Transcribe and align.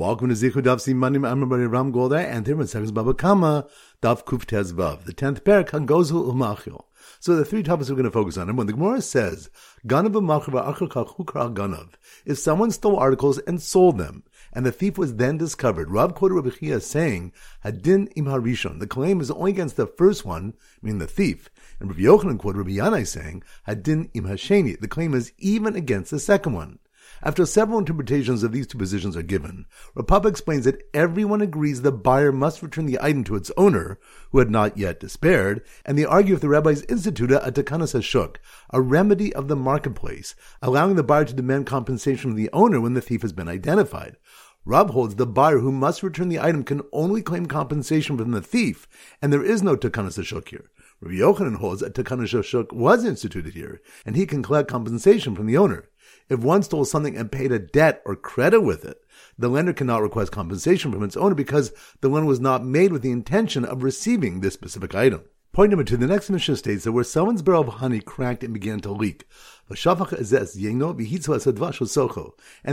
Welcome 0.00 0.30
to 0.30 0.34
Zichud 0.34 0.62
Daf 0.62 0.78
Simanim 0.78 1.30
Amr 1.30 1.68
Ram 1.68 1.92
Golda 1.92 2.26
and 2.26 2.46
Thirman 2.46 2.66
Seconds 2.66 2.90
Baba 2.90 3.12
Kama 3.12 3.66
Daf 4.00 4.24
Kuf 4.24 4.46
Tezvav. 4.46 5.04
The 5.04 5.12
tenth 5.12 5.44
parak 5.44 5.72
Hangozu 5.72 6.32
Umachil. 6.32 6.84
So 7.18 7.36
the 7.36 7.44
three 7.44 7.62
topics 7.62 7.90
we're 7.90 7.96
going 7.96 8.06
to 8.06 8.10
focus 8.10 8.38
on. 8.38 8.48
And 8.48 8.56
when 8.56 8.66
the 8.66 8.72
Gemara 8.72 9.02
says 9.02 9.50
Ganav 9.86 10.12
Ganav, 10.14 11.54
Ganav, 11.54 11.88
if 12.24 12.38
someone 12.38 12.70
stole 12.70 12.96
articles 12.96 13.40
and 13.40 13.60
sold 13.60 13.98
them, 13.98 14.22
and 14.54 14.64
the 14.64 14.72
thief 14.72 14.96
was 14.96 15.16
then 15.16 15.36
discovered, 15.36 15.90
Rav 15.90 16.14
quoted 16.14 16.36
Rabbi 16.36 16.48
Chia 16.48 16.80
saying 16.80 17.34
Hadin 17.62 18.10
Im 18.16 18.24
Harishon. 18.24 18.80
The 18.80 18.86
claim 18.86 19.20
is 19.20 19.30
only 19.30 19.50
against 19.50 19.76
the 19.76 19.86
first 19.86 20.24
one, 20.24 20.54
meaning 20.80 20.98
the 20.98 21.06
thief. 21.06 21.50
And 21.78 21.90
Rabbi 21.90 22.04
Yochanan 22.04 22.38
quoted 22.38 22.60
Rabbi 22.60 22.70
Yanai 22.70 23.06
saying 23.06 23.42
Hadin 23.68 24.08
Im 24.14 24.24
Hasheni. 24.24 24.80
The 24.80 24.88
claim 24.88 25.12
is 25.12 25.34
even 25.36 25.76
against 25.76 26.10
the 26.10 26.18
second 26.18 26.54
one. 26.54 26.78
After 27.22 27.44
several 27.44 27.78
interpretations 27.78 28.42
of 28.42 28.52
these 28.52 28.66
two 28.66 28.78
positions 28.78 29.14
are 29.14 29.22
given, 29.22 29.66
Rav 29.94 30.06
Papa 30.06 30.28
explains 30.28 30.64
that 30.64 30.82
everyone 30.94 31.42
agrees 31.42 31.82
the 31.82 31.92
buyer 31.92 32.32
must 32.32 32.62
return 32.62 32.86
the 32.86 32.98
item 32.98 33.24
to 33.24 33.36
its 33.36 33.50
owner, 33.58 33.98
who 34.32 34.38
had 34.38 34.50
not 34.50 34.78
yet 34.78 35.00
despaired, 35.00 35.62
and 35.84 35.98
they 35.98 36.04
argue 36.06 36.34
if 36.34 36.40
the 36.40 36.48
rabbis 36.48 36.82
instituted 36.84 37.46
a 37.46 37.52
takanas 37.52 37.94
hashuk, 37.94 38.36
a 38.70 38.80
remedy 38.80 39.34
of 39.34 39.48
the 39.48 39.56
marketplace, 39.56 40.34
allowing 40.62 40.96
the 40.96 41.02
buyer 41.02 41.26
to 41.26 41.34
demand 41.34 41.66
compensation 41.66 42.30
from 42.30 42.36
the 42.36 42.48
owner 42.54 42.80
when 42.80 42.94
the 42.94 43.02
thief 43.02 43.20
has 43.20 43.34
been 43.34 43.48
identified. 43.48 44.16
Rav 44.64 44.88
holds 44.90 45.16
the 45.16 45.26
buyer 45.26 45.58
who 45.58 45.72
must 45.72 46.02
return 46.02 46.30
the 46.30 46.40
item 46.40 46.64
can 46.64 46.80
only 46.90 47.20
claim 47.20 47.44
compensation 47.44 48.16
from 48.16 48.30
the 48.30 48.40
thief, 48.40 48.88
and 49.20 49.30
there 49.30 49.44
is 49.44 49.62
no 49.62 49.76
takanas 49.76 50.18
hashuk 50.18 50.48
here. 50.48 50.70
Rabbi 51.02 51.16
Yochanan 51.16 51.56
holds 51.56 51.82
that 51.82 51.94
takanas 51.94 52.32
hashuk 52.32 52.72
was 52.72 53.04
instituted 53.04 53.52
here, 53.52 53.82
and 54.06 54.16
he 54.16 54.24
can 54.24 54.42
collect 54.42 54.70
compensation 54.70 55.36
from 55.36 55.46
the 55.46 55.58
owner. 55.58 55.90
If 56.30 56.38
one 56.38 56.62
stole 56.62 56.84
something 56.84 57.16
and 57.16 57.32
paid 57.32 57.50
a 57.50 57.58
debt 57.58 58.02
or 58.06 58.14
credit 58.14 58.60
with 58.60 58.84
it, 58.84 59.02
the 59.36 59.48
lender 59.48 59.72
cannot 59.72 60.00
request 60.00 60.30
compensation 60.30 60.92
from 60.92 61.02
its 61.02 61.16
owner 61.16 61.34
because 61.34 61.72
the 62.02 62.08
loan 62.08 62.24
was 62.24 62.38
not 62.38 62.64
made 62.64 62.92
with 62.92 63.02
the 63.02 63.10
intention 63.10 63.64
of 63.64 63.82
receiving 63.82 64.38
this 64.38 64.54
specific 64.54 64.94
item. 64.94 65.24
Point 65.52 65.70
number 65.70 65.82
two, 65.82 65.96
the 65.96 66.06
next 66.06 66.30
Mishnah 66.30 66.54
states 66.54 66.84
that 66.84 66.92
where 66.92 67.02
someone's 67.02 67.42
barrel 67.42 67.62
of 67.62 67.68
honey 67.68 67.98
cracked 67.98 68.44
and 68.44 68.54
began 68.54 68.78
to 68.82 68.92
leak, 68.92 69.28
and 69.68 69.76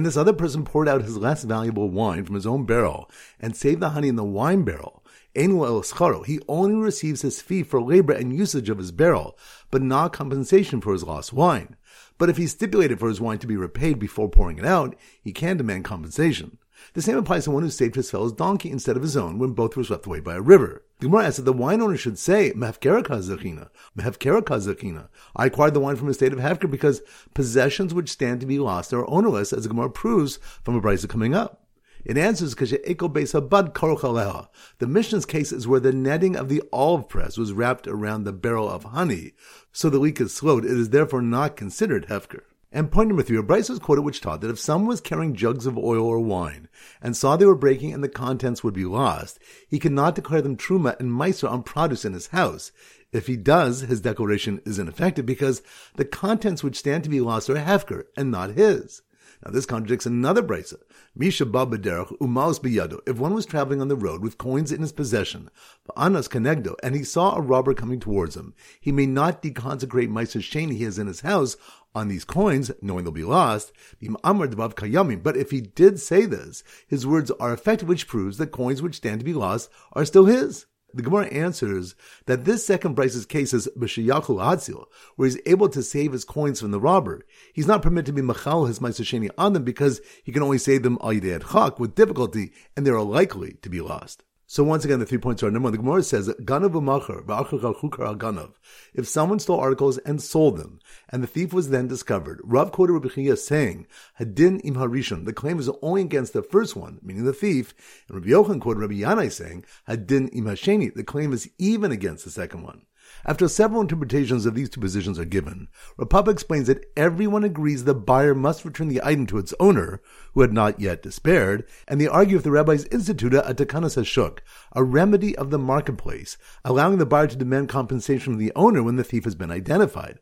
this 0.06 0.18
other 0.18 0.34
person 0.34 0.64
poured 0.64 0.88
out 0.88 1.02
his 1.02 1.18
less 1.18 1.44
valuable 1.44 1.90
wine 1.90 2.24
from 2.26 2.36
his 2.36 2.46
own 2.46 2.66
barrel 2.66 3.10
and 3.40 3.56
saved 3.56 3.82
the 3.82 3.90
honey 3.90 4.08
in 4.08 4.16
the 4.16 4.24
wine 4.24 4.64
barrel, 4.64 5.02
he 5.34 6.40
only 6.48 6.76
receives 6.76 7.24
his 7.24 7.42
fee 7.42 7.64
for 7.64 7.82
labor 7.82 8.14
and 8.14 8.38
usage 8.38 8.70
of 8.70 8.78
his 8.78 8.92
barrel, 8.92 9.36
but 9.72 9.82
not 9.82 10.14
compensation 10.14 10.80
for 10.80 10.94
his 10.94 11.04
lost 11.04 11.34
wine. 11.34 11.76
But 12.18 12.30
if 12.30 12.38
he 12.38 12.48
stipulated 12.48 13.00
for 13.00 13.10
his 13.10 13.22
wine 13.22 13.40
to 13.40 13.48
be 13.48 13.58
repaid 13.58 14.00
before 14.00 14.30
pouring 14.30 14.58
it 14.58 14.66
out, 14.66 14.96
he 15.22 15.32
can 15.32 15.58
demand 15.58 15.86
compensation. 15.86 16.58
The 16.94 17.02
same 17.02 17.18
applies 17.18 17.46
to 17.46 17.52
one 17.52 17.64
who 17.64 17.70
saved 17.70 17.96
his 17.96 18.12
fellow's 18.12 18.34
donkey 18.34 18.70
instead 18.70 18.96
of 18.96 19.02
his 19.02 19.18
own 19.18 19.40
when 19.40 19.54
both 19.54 19.76
were 19.76 19.84
swept 19.84 20.06
away 20.06 20.20
by 20.20 20.36
a 20.36 20.42
river. 20.42 20.84
The 21.00 21.08
Gemara 21.08 21.26
asks 21.26 21.38
that 21.38 21.44
the 21.44 21.54
wine 21.54 21.82
owner 21.82 21.98
should 21.98 22.20
say, 22.20 22.54
Mehefkera 22.54 23.04
kazakina, 23.04 23.70
Mehefkera 23.98 24.42
kazakina. 24.42 25.08
I 25.36 25.48
acquired 25.48 25.74
the 25.74 25.80
wine 25.80 25.96
from 25.96 26.10
a 26.10 26.14
state 26.14 26.34
of 26.34 26.40
Hefker 26.40 26.70
because 26.70 27.02
possessions 27.34 27.94
which 27.94 28.12
stand 28.12 28.42
to 28.42 28.48
be 28.48 28.60
lost 28.60 28.94
are 28.94 29.10
ownerless, 29.10 29.54
as 29.54 29.64
the 29.64 29.70
Gemara 29.70 29.90
proves 29.90 30.38
from 30.64 30.76
a 30.76 30.82
brisa 30.82 31.10
coming 31.10 31.34
up. 31.34 31.67
It 32.08 32.18
answers 32.18 32.56
because 32.56 32.72
The 32.72 34.48
Mishnah's 34.88 35.26
case 35.26 35.52
is 35.52 35.68
where 35.68 35.82
the 35.82 35.92
netting 35.92 36.38
of 36.38 36.48
the 36.48 36.64
olive 36.72 37.10
press 37.10 37.38
was 37.38 37.52
wrapped 37.52 37.86
around 37.86 38.24
the 38.24 38.32
barrel 38.32 38.70
of 38.70 38.86
honey, 38.86 39.34
so 39.74 39.90
the 39.90 40.00
leak 40.00 40.22
is 40.22 40.34
slowed. 40.34 40.64
It 40.64 40.72
is 40.72 40.92
therefore 40.92 41.22
not 41.22 41.58
considered 41.58 42.08
hefker. 42.08 42.44
And 42.72 42.90
point 42.90 43.10
number 43.10 43.24
three, 43.24 43.38
a 43.38 43.44
brisa 43.44 43.72
was 43.72 43.80
quoted 43.80 44.04
which 44.04 44.22
taught 44.22 44.40
that 44.40 44.50
if 44.50 44.58
someone 44.58 44.88
was 44.88 45.02
carrying 45.02 45.36
jugs 45.36 45.66
of 45.66 45.78
oil 45.78 46.06
or 46.06 46.22
wine 46.22 46.70
and 47.02 47.16
saw 47.16 47.36
they 47.36 47.46
were 47.46 47.56
breaking 47.56 47.94
and 47.94 48.02
the 48.02 48.08
contents 48.08 48.64
would 48.64 48.74
be 48.74 48.86
lost, 48.86 49.38
he 49.68 49.78
could 49.78 49.92
not 49.92 50.16
declare 50.16 50.42
them 50.42 50.56
truma 50.56 50.98
and 51.02 51.12
meiser 51.12 51.52
on 51.52 51.62
produce 51.62 52.06
in 52.06 52.14
his 52.14 52.28
house. 52.28 52.72
If 53.12 53.28
he 53.28 53.36
does, 53.36 53.82
his 53.82 54.00
declaration 54.00 54.62
is 54.66 54.80
ineffective 54.80 55.26
because 55.26 55.62
the 55.96 56.06
contents 56.06 56.64
which 56.64 56.80
stand 56.80 57.04
to 57.04 57.10
be 57.10 57.20
lost 57.20 57.50
are 57.50 57.56
hefker 57.56 58.04
and 58.16 58.32
not 58.32 58.52
his. 58.52 59.02
Now 59.46 59.52
this 59.52 59.66
contradicts 59.66 60.06
another 60.06 60.42
brisa. 60.42 60.78
Misha 61.20 61.48
babaderach 61.48 62.16
umaus 62.22 62.60
biyado. 62.60 63.00
If 63.08 63.18
one 63.18 63.34
was 63.34 63.48
traveling 63.48 63.82
on 63.82 63.88
the 63.88 63.96
road 63.96 64.22
with 64.22 64.38
coins 64.38 64.72
in 64.72 64.82
his 64.82 64.92
possession, 64.92 65.50
anas 65.96 66.28
konegdo, 66.28 66.76
and 66.84 66.94
he 66.94 67.04
saw 67.04 67.36
a 67.36 67.42
robber 67.42 67.74
coming 67.74 68.00
towards 68.00 68.36
him, 68.36 68.54
he 68.80 68.92
may 68.92 69.08
not 69.08 69.42
deconsecrate 69.42 70.10
ma'aser 70.10 70.42
sheni 70.42 70.74
he 70.74 70.84
has 70.84 71.00
in 71.00 71.08
his 71.08 71.22
house 71.22 71.58
on 71.96 72.08
these 72.08 72.24
coins, 72.24 72.70
knowing 72.84 73.04
they'll 73.04 73.12
be 73.12 73.24
lost. 73.24 73.72
But 74.00 75.38
if 75.38 75.50
he 75.50 75.62
did 75.62 76.00
say 76.00 76.28
this, 76.28 76.64
his 76.88 77.08
words 77.08 77.32
are 77.32 77.52
effective, 77.52 77.88
which 77.88 78.08
proves 78.08 78.38
that 78.38 78.52
coins 78.52 78.84
which 78.84 78.98
stand 78.98 79.20
to 79.20 79.26
be 79.26 79.34
lost 79.34 79.72
are 79.94 80.06
still 80.06 80.26
his. 80.26 80.68
The 80.98 81.04
Gemara 81.04 81.28
answers 81.28 81.94
that 82.26 82.46
this 82.46 82.66
second 82.66 82.96
brisa's 82.96 83.28
case 83.28 83.54
is 83.54 83.70
b'sheyachu 83.78 84.40
Hatzil, 84.40 84.86
where 85.16 85.28
he's 85.28 85.40
able 85.46 85.70
to 85.70 85.84
save 85.84 86.12
his 86.12 86.26
coins 86.26 86.60
from 86.60 86.72
the 86.72 86.80
robber. 86.80 87.24
He's 87.54 87.68
not 87.68 87.84
permitted 87.84 88.08
to 88.08 88.14
be 88.14 88.24
machal 88.24 88.66
his 88.66 88.80
ma'aseh 88.80 89.30
on 89.38 89.54
them 89.54 89.64
because 89.64 90.02
he 90.24 90.32
can 90.32 90.42
only 90.42 90.58
save 90.58 90.82
them 90.82 90.98
al 91.00 91.14
chak 91.14 91.80
with 91.80 91.94
difficulty, 91.94 92.52
and 92.76 92.84
they 92.84 92.90
are 92.90 93.04
likely 93.04 93.60
to 93.62 93.70
be 93.70 93.80
lost. 93.80 94.24
So 94.50 94.64
once 94.64 94.86
again, 94.86 95.00
the 95.00 95.06
three 95.06 95.18
points 95.18 95.44
are 95.44 95.52
number 95.52 95.66
one. 95.66 95.74
The 95.74 95.78
Gemara 95.80 96.04
says, 96.04 96.30
"Ganav 96.30 96.72
ganav." 96.72 98.52
If 98.94 99.06
someone 99.06 99.40
stole 99.40 99.60
articles 99.60 99.98
and 99.98 100.22
sold 100.22 100.56
them, 100.56 100.80
and 101.10 101.22
the 101.22 101.28
thief 101.28 101.52
was 101.52 101.68
then 101.68 101.90
discovered, 101.90 102.40
Rav 102.46 102.72
quoted 102.72 102.94
Rabbi 102.94 103.10
Chia 103.10 103.36
saying, 103.36 103.88
"Hadin 104.22 104.62
im 104.62 104.76
harishon." 104.76 105.26
The 105.26 105.34
claim 105.34 105.60
is 105.60 105.70
only 105.82 106.04
against 106.04 106.32
the 106.32 106.42
first 106.42 106.78
one, 106.78 107.00
meaning 107.04 107.26
the 107.26 107.34
thief, 107.34 107.74
and 108.08 108.16
Rabbi 108.16 108.30
Yochanan 108.30 108.62
quoted 108.62 108.80
Rabbi 108.80 109.02
Yanai 109.02 109.30
saying, 109.30 109.66
"Hadin 109.86 110.30
im 110.30 110.46
hasheni." 110.46 110.94
The 110.94 111.04
claim 111.04 111.34
is 111.34 111.50
even 111.58 111.92
against 111.92 112.24
the 112.24 112.32
second 112.32 112.64
one. 112.64 112.84
After 113.26 113.48
several 113.48 113.82
interpretations 113.82 114.46
of 114.46 114.56
these 114.56 114.70
two 114.70 114.80
positions 114.80 115.18
are 115.18 115.26
given, 115.26 115.68
Rav 115.98 116.10
Papa 116.10 116.32
explains 116.32 116.68
that 116.68 116.86
everyone 116.96 117.44
agrees 117.44 117.84
the 117.84 117.94
buyer 117.96 118.36
must 118.36 118.66
return 118.66 118.88
the 118.88 119.02
item 119.04 119.26
to 119.28 119.38
its 119.38 119.54
owner, 119.60 120.02
who 120.34 120.42
had 120.42 120.54
not 120.54 120.80
yet 120.80 121.04
despaired, 121.04 121.66
and 121.88 122.00
they 122.00 122.08
argue 122.08 122.38
if 122.38 122.44
the 122.44 122.52
rabbis 122.52 122.86
instituted 122.86 123.48
a 123.50 123.54
takanas 123.54 123.98
hashuk, 123.98 124.40
a 124.74 124.84
remedy 124.84 125.36
of 125.36 125.50
the 125.50 125.60
marketplace, 125.60 126.38
allowing 126.64 126.98
the 126.98 127.06
buyer 127.06 127.28
to 127.28 127.36
demand 127.36 127.70
compensation 127.70 128.34
from 128.34 128.40
the 128.40 128.54
owner 128.56 128.84
when 128.84 128.96
the 128.96 129.04
thief 129.04 129.24
has 129.24 129.36
been 129.36 129.52
identified. 129.52 130.20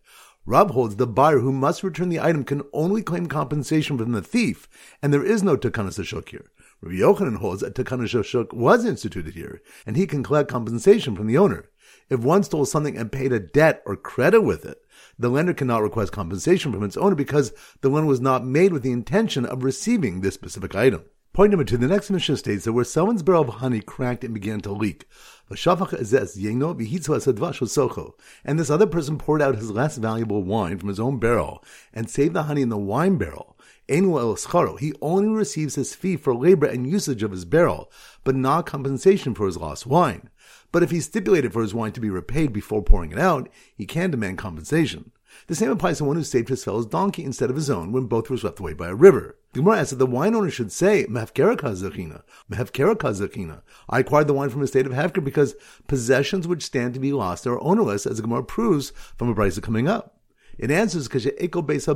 Rav 0.48 0.70
holds 0.72 0.98
the 0.98 1.08
buyer 1.08 1.40
who 1.40 1.52
must 1.52 1.82
return 1.82 2.10
the 2.10 2.20
item 2.20 2.44
can 2.44 2.62
only 2.72 3.02
claim 3.02 3.26
compensation 3.26 3.98
from 3.98 4.12
the 4.12 4.22
thief, 4.22 4.70
and 5.02 5.12
there 5.12 5.26
is 5.26 5.42
no 5.42 5.58
takanas 5.58 5.98
hashuk 6.00 6.30
here. 6.30 6.52
Rabbi 6.82 6.98
Yochanan 6.98 7.38
holds 7.38 7.62
that 7.62 7.74
takanas 7.74 8.14
hashuk 8.14 8.54
was 8.54 8.86
instituted 8.86 9.34
here, 9.34 9.64
and 9.88 9.98
he 9.98 10.06
can 10.06 10.22
collect 10.22 10.52
compensation 10.52 11.16
from 11.16 11.26
the 11.26 11.38
owner. 11.38 11.70
If 12.10 12.20
one 12.20 12.44
stole 12.44 12.66
something 12.66 12.98
and 12.98 13.12
paid 13.12 13.34
a 13.34 13.40
debt 13.40 13.82
or 13.86 13.96
credit 13.96 14.42
with 14.42 14.64
it, 14.64 14.78
the 15.18 15.30
lender 15.30 15.54
cannot 15.54 15.82
request 15.82 16.12
compensation 16.12 16.72
from 16.72 16.84
its 16.84 16.98
owner 16.98 17.16
because 17.16 17.52
the 17.82 17.90
loan 17.90 18.06
was 18.06 18.22
not 18.22 18.46
made 18.46 18.74
with 18.74 18.84
the 18.84 18.92
intention 18.92 19.46
of 19.46 19.64
receiving 19.64 20.22
this 20.22 20.36
specific 20.36 20.76
item. 20.76 21.06
Point 21.34 21.52
number 21.52 21.66
two, 21.66 21.78
the 21.78 21.88
next 21.88 22.12
Mishnah 22.12 22.38
states 22.38 22.64
that 22.64 22.72
where 22.74 22.86
someone's 22.86 23.24
barrel 23.24 23.42
of 23.42 23.50
honey 23.50 23.82
cracked 23.82 24.24
and 24.24 24.34
began 24.34 24.62
to 24.62 24.72
leak, 24.72 25.06
and 25.50 25.58
this 28.60 28.70
other 28.70 28.88
person 28.88 29.18
poured 29.18 29.42
out 29.42 29.56
his 29.56 29.72
less 29.72 29.98
valuable 29.98 30.44
wine 30.44 30.78
from 30.78 30.88
his 30.88 31.00
own 31.00 31.20
barrel 31.20 31.62
and 31.92 32.10
saved 32.10 32.34
the 32.34 32.44
honey 32.44 32.62
in 32.62 32.70
the 32.70 32.78
wine 32.78 33.18
barrel, 33.18 33.55
he 33.88 34.94
only 35.02 35.30
receives 35.30 35.76
his 35.76 35.96
fee 35.96 36.18
for 36.18 36.36
labor 36.36 36.66
and 36.66 36.90
usage 36.90 37.24
of 37.24 37.32
his 37.32 37.46
barrel, 37.46 37.92
but 38.24 38.36
not 38.36 38.66
compensation 38.66 39.36
for 39.36 39.46
his 39.46 39.58
lost 39.58 39.86
wine. 39.86 40.30
But 40.72 40.84
if 40.84 40.92
he 40.92 41.00
stipulated 41.00 41.54
for 41.54 41.62
his 41.62 41.74
wine 41.74 41.92
to 41.94 42.02
be 42.02 42.10
repaid 42.10 42.52
before 42.52 42.84
pouring 42.84 43.12
it 43.12 43.20
out, 43.20 43.50
he 43.76 43.86
can 43.86 44.12
demand 44.12 44.38
compensation. 44.38 45.12
The 45.48 45.56
same 45.56 45.70
applies 45.70 46.00
to 46.00 46.06
one 46.06 46.16
who 46.16 46.24
saved 46.24 46.50
his 46.50 46.64
fellow's 46.64 46.86
donkey 46.86 47.24
instead 47.24 47.50
of 47.50 47.56
his 47.56 47.70
own 47.70 47.92
when 47.92 48.06
both 48.06 48.30
were 48.30 48.38
swept 48.38 48.60
away 48.60 48.74
by 48.74 48.88
a 48.88 48.96
river. 48.96 49.38
The 49.54 49.60
Gemara 49.60 49.80
asks 49.80 49.92
that 49.92 49.98
the 49.98 50.06
wine 50.06 50.36
owner 50.36 50.50
should 50.50 50.72
say, 50.72 51.06
Mehefkera 51.06 51.58
kazakina, 51.58 52.24
Mehefkera 52.50 52.96
kazakina. 52.96 53.62
I 53.90 54.00
acquired 54.00 54.28
the 54.28 54.34
wine 54.34 54.50
from 54.50 54.62
a 54.62 54.68
state 54.68 54.86
of 54.86 54.94
Hefker 54.94 55.24
because 55.24 55.56
possessions 55.88 56.48
which 56.48 56.64
stand 56.64 56.94
to 56.94 57.00
be 57.00 57.14
lost 57.14 57.46
are 57.48 57.62
ownerless, 57.62 58.06
as 58.06 58.18
the 58.18 58.24
Gemara 58.24 58.44
proves 58.44 58.92
from 59.18 59.30
a 59.30 59.36
brisa 59.36 59.62
coming 59.62 59.88
up. 59.88 60.15
It 60.58 60.72
answers 60.72 61.10
The 61.10 61.92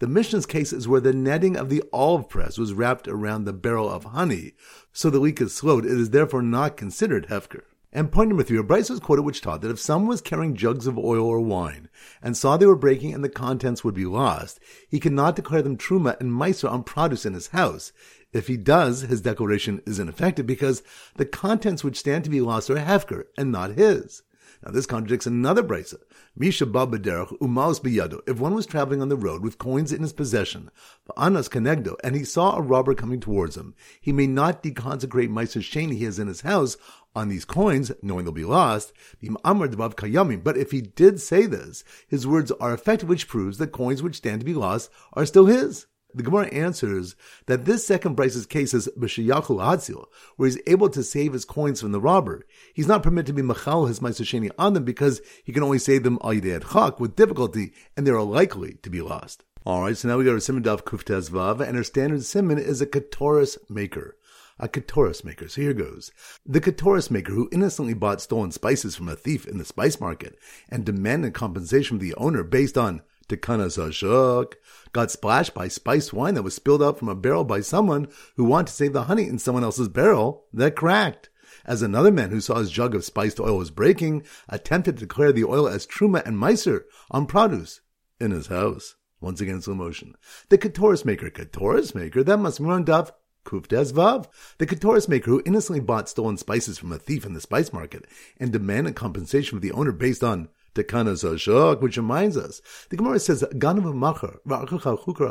Mishnah's 0.00 0.46
case 0.46 0.72
is 0.72 0.88
where 0.88 1.00
the 1.00 1.12
netting 1.12 1.56
of 1.56 1.68
the 1.68 1.82
olive 1.92 2.28
press 2.28 2.58
was 2.58 2.74
wrapped 2.74 3.06
around 3.06 3.44
the 3.44 3.52
barrel 3.52 3.88
of 3.88 4.04
honey, 4.04 4.54
so 4.92 5.08
the 5.08 5.20
leak 5.20 5.40
is 5.40 5.54
slowed. 5.54 5.84
It 5.84 5.92
is 5.92 6.10
therefore 6.10 6.42
not 6.42 6.76
considered 6.76 7.28
hefker. 7.28 7.62
And 7.94 8.10
point 8.10 8.30
number 8.30 8.42
three, 8.42 8.58
a 8.58 8.62
brisa 8.62 8.90
was 8.90 9.00
quoted 9.00 9.22
which 9.22 9.42
taught 9.42 9.60
that 9.60 9.70
if 9.70 9.78
someone 9.78 10.08
was 10.08 10.22
carrying 10.22 10.56
jugs 10.56 10.86
of 10.86 10.98
oil 10.98 11.26
or 11.26 11.40
wine 11.40 11.90
and 12.22 12.34
saw 12.34 12.56
they 12.56 12.64
were 12.64 12.74
breaking 12.74 13.12
and 13.12 13.22
the 13.22 13.28
contents 13.28 13.84
would 13.84 13.94
be 13.94 14.06
lost, 14.06 14.58
he 14.88 14.98
cannot 14.98 15.36
declare 15.36 15.60
them 15.60 15.76
truma 15.76 16.18
and 16.18 16.32
meiser 16.32 16.70
on 16.70 16.84
produce 16.84 17.26
in 17.26 17.34
his 17.34 17.48
house. 17.48 17.92
If 18.32 18.46
he 18.46 18.56
does, 18.56 19.02
his 19.02 19.20
declaration 19.20 19.82
is 19.84 19.98
ineffective 19.98 20.46
because 20.46 20.82
the 21.16 21.26
contents 21.26 21.84
which 21.84 21.98
stand 21.98 22.24
to 22.24 22.30
be 22.30 22.40
lost 22.40 22.70
are 22.70 22.76
hefker 22.76 23.24
and 23.36 23.52
not 23.52 23.72
his. 23.72 24.22
Now 24.64 24.72
this 24.72 24.86
contradicts 24.86 25.26
another 25.26 25.62
brisa. 25.62 25.96
Misha 26.34 26.64
babaderach 26.64 27.36
umaus 27.42 27.78
biyado. 27.78 28.20
If 28.26 28.40
one 28.40 28.54
was 28.54 28.64
traveling 28.64 29.02
on 29.02 29.10
the 29.10 29.16
road 29.18 29.42
with 29.42 29.58
coins 29.58 29.92
in 29.92 30.00
his 30.00 30.14
possession, 30.14 30.70
anas 31.14 31.48
kenegdo, 31.48 31.96
and 32.02 32.16
he 32.16 32.24
saw 32.24 32.56
a 32.56 32.62
robber 32.62 32.94
coming 32.94 33.20
towards 33.20 33.56
him, 33.56 33.74
he 34.00 34.12
may 34.12 34.26
not 34.26 34.62
deconsecrate 34.62 35.28
meiser 35.28 35.60
sheni 35.60 35.92
he 35.92 36.04
has 36.04 36.18
in 36.18 36.28
his 36.28 36.40
house 36.40 36.78
on 37.14 37.28
these 37.28 37.44
coins, 37.44 37.92
knowing 38.00 38.24
they'll 38.24 38.32
be 38.32 38.46
lost. 38.46 38.94
But 39.20 40.56
if 40.56 40.70
he 40.70 40.80
did 40.80 41.20
say 41.20 41.44
this, 41.44 41.84
his 42.08 42.26
words 42.26 42.50
are 42.52 42.72
effective, 42.72 43.10
which 43.10 43.28
proves 43.28 43.58
that 43.58 43.72
coins 43.72 44.02
which 44.02 44.16
stand 44.16 44.40
to 44.40 44.46
be 44.46 44.54
lost 44.54 44.90
are 45.12 45.26
still 45.26 45.44
his. 45.44 45.86
The 46.14 46.22
Gemara 46.22 46.46
answers 46.48 47.16
that 47.46 47.64
this 47.64 47.86
second 47.86 48.16
brisa's 48.16 48.46
case 48.46 48.74
is 48.74 48.88
b'sheyachu 48.98 49.58
hatzil, 49.58 50.06
where 50.36 50.48
he's 50.48 50.58
able 50.66 50.88
to 50.90 51.02
save 51.02 51.32
his 51.32 51.44
coins 51.44 51.80
from 51.80 51.92
the 51.92 52.00
robber. 52.00 52.46
He's 52.74 52.86
not 52.86 53.02
permitted 53.02 53.28
to 53.28 53.32
be 53.32 53.42
machal 53.42 53.86
his 53.86 54.00
ma'aseh 54.00 54.50
on 54.58 54.74
them 54.74 54.84
because 54.84 55.22
he 55.44 55.52
can 55.52 55.62
only 55.62 55.78
save 55.78 56.02
them 56.02 56.18
al 56.22 56.34
chak 56.34 57.00
with 57.00 57.16
difficulty, 57.16 57.72
and 57.96 58.06
they 58.06 58.10
are 58.10 58.22
likely 58.22 58.74
to 58.82 58.90
be 58.90 59.00
lost. 59.00 59.44
All 59.64 59.82
right, 59.82 59.96
so 59.96 60.08
now 60.08 60.18
we 60.18 60.24
go 60.24 60.34
to 60.34 60.40
Simon 60.40 60.64
Daf 60.64 60.82
Kuftez 60.82 61.30
Vav, 61.30 61.60
and 61.66 61.76
our 61.76 61.84
standard 61.84 62.24
Simon 62.24 62.58
is 62.58 62.82
a 62.82 62.86
katoris 62.86 63.58
maker. 63.70 64.16
A 64.58 64.68
katoris 64.68 65.24
maker. 65.24 65.48
So 65.48 65.60
here 65.60 65.72
goes. 65.72 66.12
The 66.44 66.60
katoris 66.60 67.10
maker 67.10 67.32
who 67.32 67.48
innocently 67.52 67.94
bought 67.94 68.20
stolen 68.20 68.50
spices 68.50 68.96
from 68.96 69.08
a 69.08 69.16
thief 69.16 69.46
in 69.46 69.58
the 69.58 69.64
spice 69.64 69.98
market 69.98 70.38
and 70.68 70.84
demanded 70.84 71.32
compensation 71.32 71.98
from 71.98 72.06
the 72.06 72.14
owner 72.16 72.42
based 72.42 72.76
on 72.76 73.02
Tekanas 73.28 73.78
Ashok, 73.78 74.54
got 74.92 75.10
splashed 75.10 75.54
by 75.54 75.68
spiced 75.68 76.12
wine 76.12 76.34
that 76.34 76.42
was 76.42 76.54
spilled 76.54 76.82
out 76.82 76.98
from 76.98 77.08
a 77.08 77.14
barrel 77.14 77.44
by 77.44 77.60
someone 77.60 78.08
who 78.36 78.44
wanted 78.44 78.68
to 78.68 78.72
save 78.72 78.92
the 78.92 79.04
honey 79.04 79.26
in 79.26 79.38
someone 79.38 79.64
else's 79.64 79.88
barrel 79.88 80.44
that 80.52 80.76
cracked. 80.76 81.30
As 81.64 81.82
another 81.82 82.10
man 82.10 82.30
who 82.30 82.40
saw 82.40 82.58
his 82.58 82.70
jug 82.70 82.94
of 82.94 83.04
spiced 83.04 83.38
oil 83.38 83.56
was 83.58 83.70
breaking, 83.70 84.24
attempted 84.48 84.96
to 84.96 85.06
declare 85.06 85.32
the 85.32 85.44
oil 85.44 85.68
as 85.68 85.86
truma 85.86 86.24
and 86.26 86.36
meiser 86.36 86.84
on 87.10 87.26
produce 87.26 87.80
in 88.20 88.30
his 88.30 88.48
house. 88.48 88.96
Once 89.20 89.40
again, 89.40 89.62
slow 89.62 89.74
motion. 89.74 90.16
The 90.48 90.58
katoris 90.58 91.04
maker, 91.04 91.30
katoris 91.30 91.94
maker, 91.94 92.24
that 92.24 92.38
must 92.38 92.58
be 92.58 92.64
on 92.68 92.84
Daf 92.84 93.12
Vav, 93.44 94.28
the 94.58 94.66
katoris 94.66 95.08
maker 95.08 95.30
who 95.30 95.42
innocently 95.44 95.80
bought 95.80 96.08
stolen 96.08 96.36
spices 96.36 96.78
from 96.78 96.92
a 96.92 96.98
thief 96.98 97.24
in 97.24 97.34
the 97.34 97.40
spice 97.40 97.72
market 97.72 98.04
and 98.38 98.52
demanded 98.52 98.96
compensation 98.96 99.58
from 99.58 99.60
the 99.60 99.72
owner 99.72 99.92
based 99.92 100.24
on 100.24 100.44
Tekana 100.44 100.48
which 100.74 101.96
reminds 101.96 102.36
us, 102.36 102.62
the 102.88 102.96
Gemara 102.96 103.18
says, 103.18 103.44
Ganav 103.54 103.82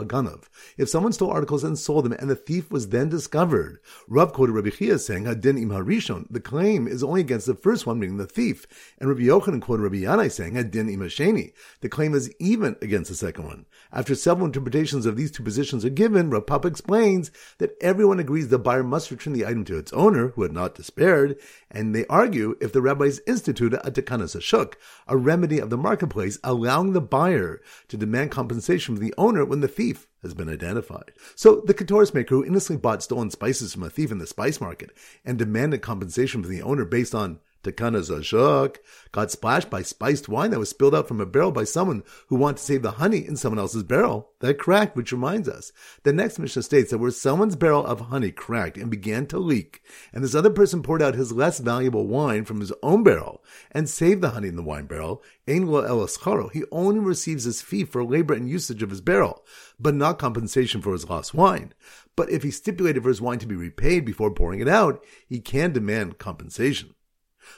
Ganav. 0.07 0.43
If 0.77 0.89
someone 0.89 1.13
stole 1.13 1.31
articles 1.31 1.63
and 1.63 1.77
sold 1.77 2.05
them, 2.05 2.13
and 2.13 2.29
the 2.29 2.35
thief 2.35 2.71
was 2.71 2.89
then 2.89 3.09
discovered, 3.09 3.79
Rav 4.07 4.33
quoted 4.33 4.53
Rabbi 4.53 4.69
Chia 4.69 4.99
saying, 4.99 5.25
Hadin 5.25 5.61
im 5.61 5.69
harishon, 5.69 6.27
the 6.29 6.39
claim 6.39 6.87
is 6.87 7.03
only 7.03 7.21
against 7.21 7.47
the 7.47 7.55
first 7.55 7.85
one, 7.85 7.99
meaning 7.99 8.17
the 8.17 8.27
thief. 8.27 8.67
And 8.99 9.09
Rabbi 9.09 9.21
Yochanan 9.21 9.61
quoted 9.61 9.83
Rabbi 9.83 9.97
Yanai 9.97 10.31
saying, 10.31 10.53
Hadin 10.53 10.91
im 10.91 10.99
hasheni, 10.99 11.53
the 11.81 11.89
claim 11.89 12.13
is 12.13 12.33
even 12.39 12.75
against 12.81 13.09
the 13.09 13.15
second 13.15 13.45
one. 13.45 13.65
After 13.91 14.15
several 14.15 14.45
interpretations 14.45 15.05
of 15.05 15.17
these 15.17 15.31
two 15.31 15.43
positions 15.43 15.83
are 15.83 15.89
given, 15.89 16.29
Rav 16.29 16.45
Papa 16.45 16.67
explains 16.67 17.31
that 17.57 17.75
everyone 17.81 18.19
agrees 18.19 18.49
the 18.49 18.59
buyer 18.59 18.83
must 18.83 19.11
return 19.11 19.33
the 19.33 19.45
item 19.45 19.65
to 19.65 19.77
its 19.77 19.93
owner, 19.93 20.29
who 20.29 20.43
had 20.43 20.53
not 20.53 20.75
despaired, 20.75 21.37
and 21.69 21.95
they 21.95 22.05
argue 22.07 22.55
if 22.61 22.73
the 22.73 22.81
rabbis 22.81 23.21
instituted 23.25 23.79
a 23.83 23.91
tekanas 23.91 24.35
ashuk, 24.35 24.73
a 25.07 25.17
remedy 25.31 25.59
of 25.59 25.69
the 25.69 25.77
marketplace, 25.77 26.37
allowing 26.43 26.91
the 26.91 26.99
buyer 26.99 27.61
to 27.87 27.95
demand 27.95 28.31
compensation 28.31 28.95
from 28.95 29.03
the 29.03 29.13
owner 29.17 29.45
when 29.45 29.61
the 29.61 29.67
thief 29.69 30.07
has 30.21 30.33
been 30.33 30.49
identified. 30.49 31.13
So 31.35 31.61
the 31.65 31.73
katoris 31.73 32.13
maker 32.13 32.35
who 32.35 32.43
innocently 32.43 32.81
bought 32.81 33.01
stolen 33.01 33.29
spices 33.29 33.73
from 33.73 33.83
a 33.83 33.89
thief 33.89 34.11
in 34.11 34.17
the 34.17 34.27
spice 34.27 34.59
market 34.59 34.91
and 35.23 35.37
demanded 35.37 35.81
compensation 35.81 36.43
from 36.43 36.51
the 36.51 36.61
owner 36.61 36.83
based 36.83 37.15
on 37.15 37.39
Takana 37.63 37.99
Zashuk 37.99 38.77
got 39.11 39.29
splashed 39.29 39.69
by 39.69 39.81
spiced 39.81 40.27
wine 40.27 40.51
that 40.51 40.59
was 40.59 40.69
spilled 40.69 40.95
out 40.95 41.07
from 41.07 41.21
a 41.21 41.25
barrel 41.25 41.51
by 41.51 41.63
someone 41.63 42.03
who 42.27 42.35
wanted 42.35 42.57
to 42.57 42.63
save 42.63 42.81
the 42.81 42.91
honey 42.91 43.19
in 43.19 43.37
someone 43.37 43.59
else's 43.59 43.83
barrel 43.83 44.31
that 44.39 44.57
cracked, 44.57 44.95
which 44.95 45.11
reminds 45.11 45.47
us. 45.47 45.71
The 46.03 46.13
next 46.13 46.39
Mishnah 46.39 46.63
states 46.63 46.89
that 46.89 46.97
where 46.97 47.11
someone's 47.11 47.55
barrel 47.55 47.85
of 47.85 47.99
honey 47.99 48.31
cracked 48.31 48.77
and 48.77 48.89
began 48.89 49.27
to 49.27 49.37
leak, 49.37 49.81
and 50.11 50.23
this 50.23 50.33
other 50.33 50.49
person 50.49 50.81
poured 50.81 51.01
out 51.01 51.15
his 51.15 51.31
less 51.31 51.59
valuable 51.59 52.07
wine 52.07 52.45
from 52.45 52.59
his 52.59 52.73
own 52.81 53.03
barrel 53.03 53.43
and 53.71 53.87
saved 53.87 54.21
the 54.21 54.31
honey 54.31 54.47
in 54.47 54.55
the 54.55 54.63
wine 54.63 54.85
barrel, 54.85 55.21
lo 55.47 56.49
he 56.53 56.63
only 56.71 56.99
receives 56.99 57.43
his 57.43 57.61
fee 57.61 57.83
for 57.83 58.03
labor 58.03 58.33
and 58.33 58.49
usage 58.49 58.81
of 58.81 58.89
his 58.89 59.01
barrel, 59.01 59.45
but 59.79 59.93
not 59.93 60.19
compensation 60.19 60.81
for 60.81 60.93
his 60.93 61.09
lost 61.09 61.33
wine. 61.33 61.73
But 62.15 62.29
if 62.29 62.43
he 62.43 62.51
stipulated 62.51 63.03
for 63.03 63.09
his 63.09 63.21
wine 63.21 63.39
to 63.39 63.47
be 63.47 63.55
repaid 63.55 64.05
before 64.05 64.31
pouring 64.31 64.59
it 64.59 64.67
out, 64.67 65.03
he 65.27 65.39
can 65.39 65.73
demand 65.73 66.17
compensation. 66.17 66.95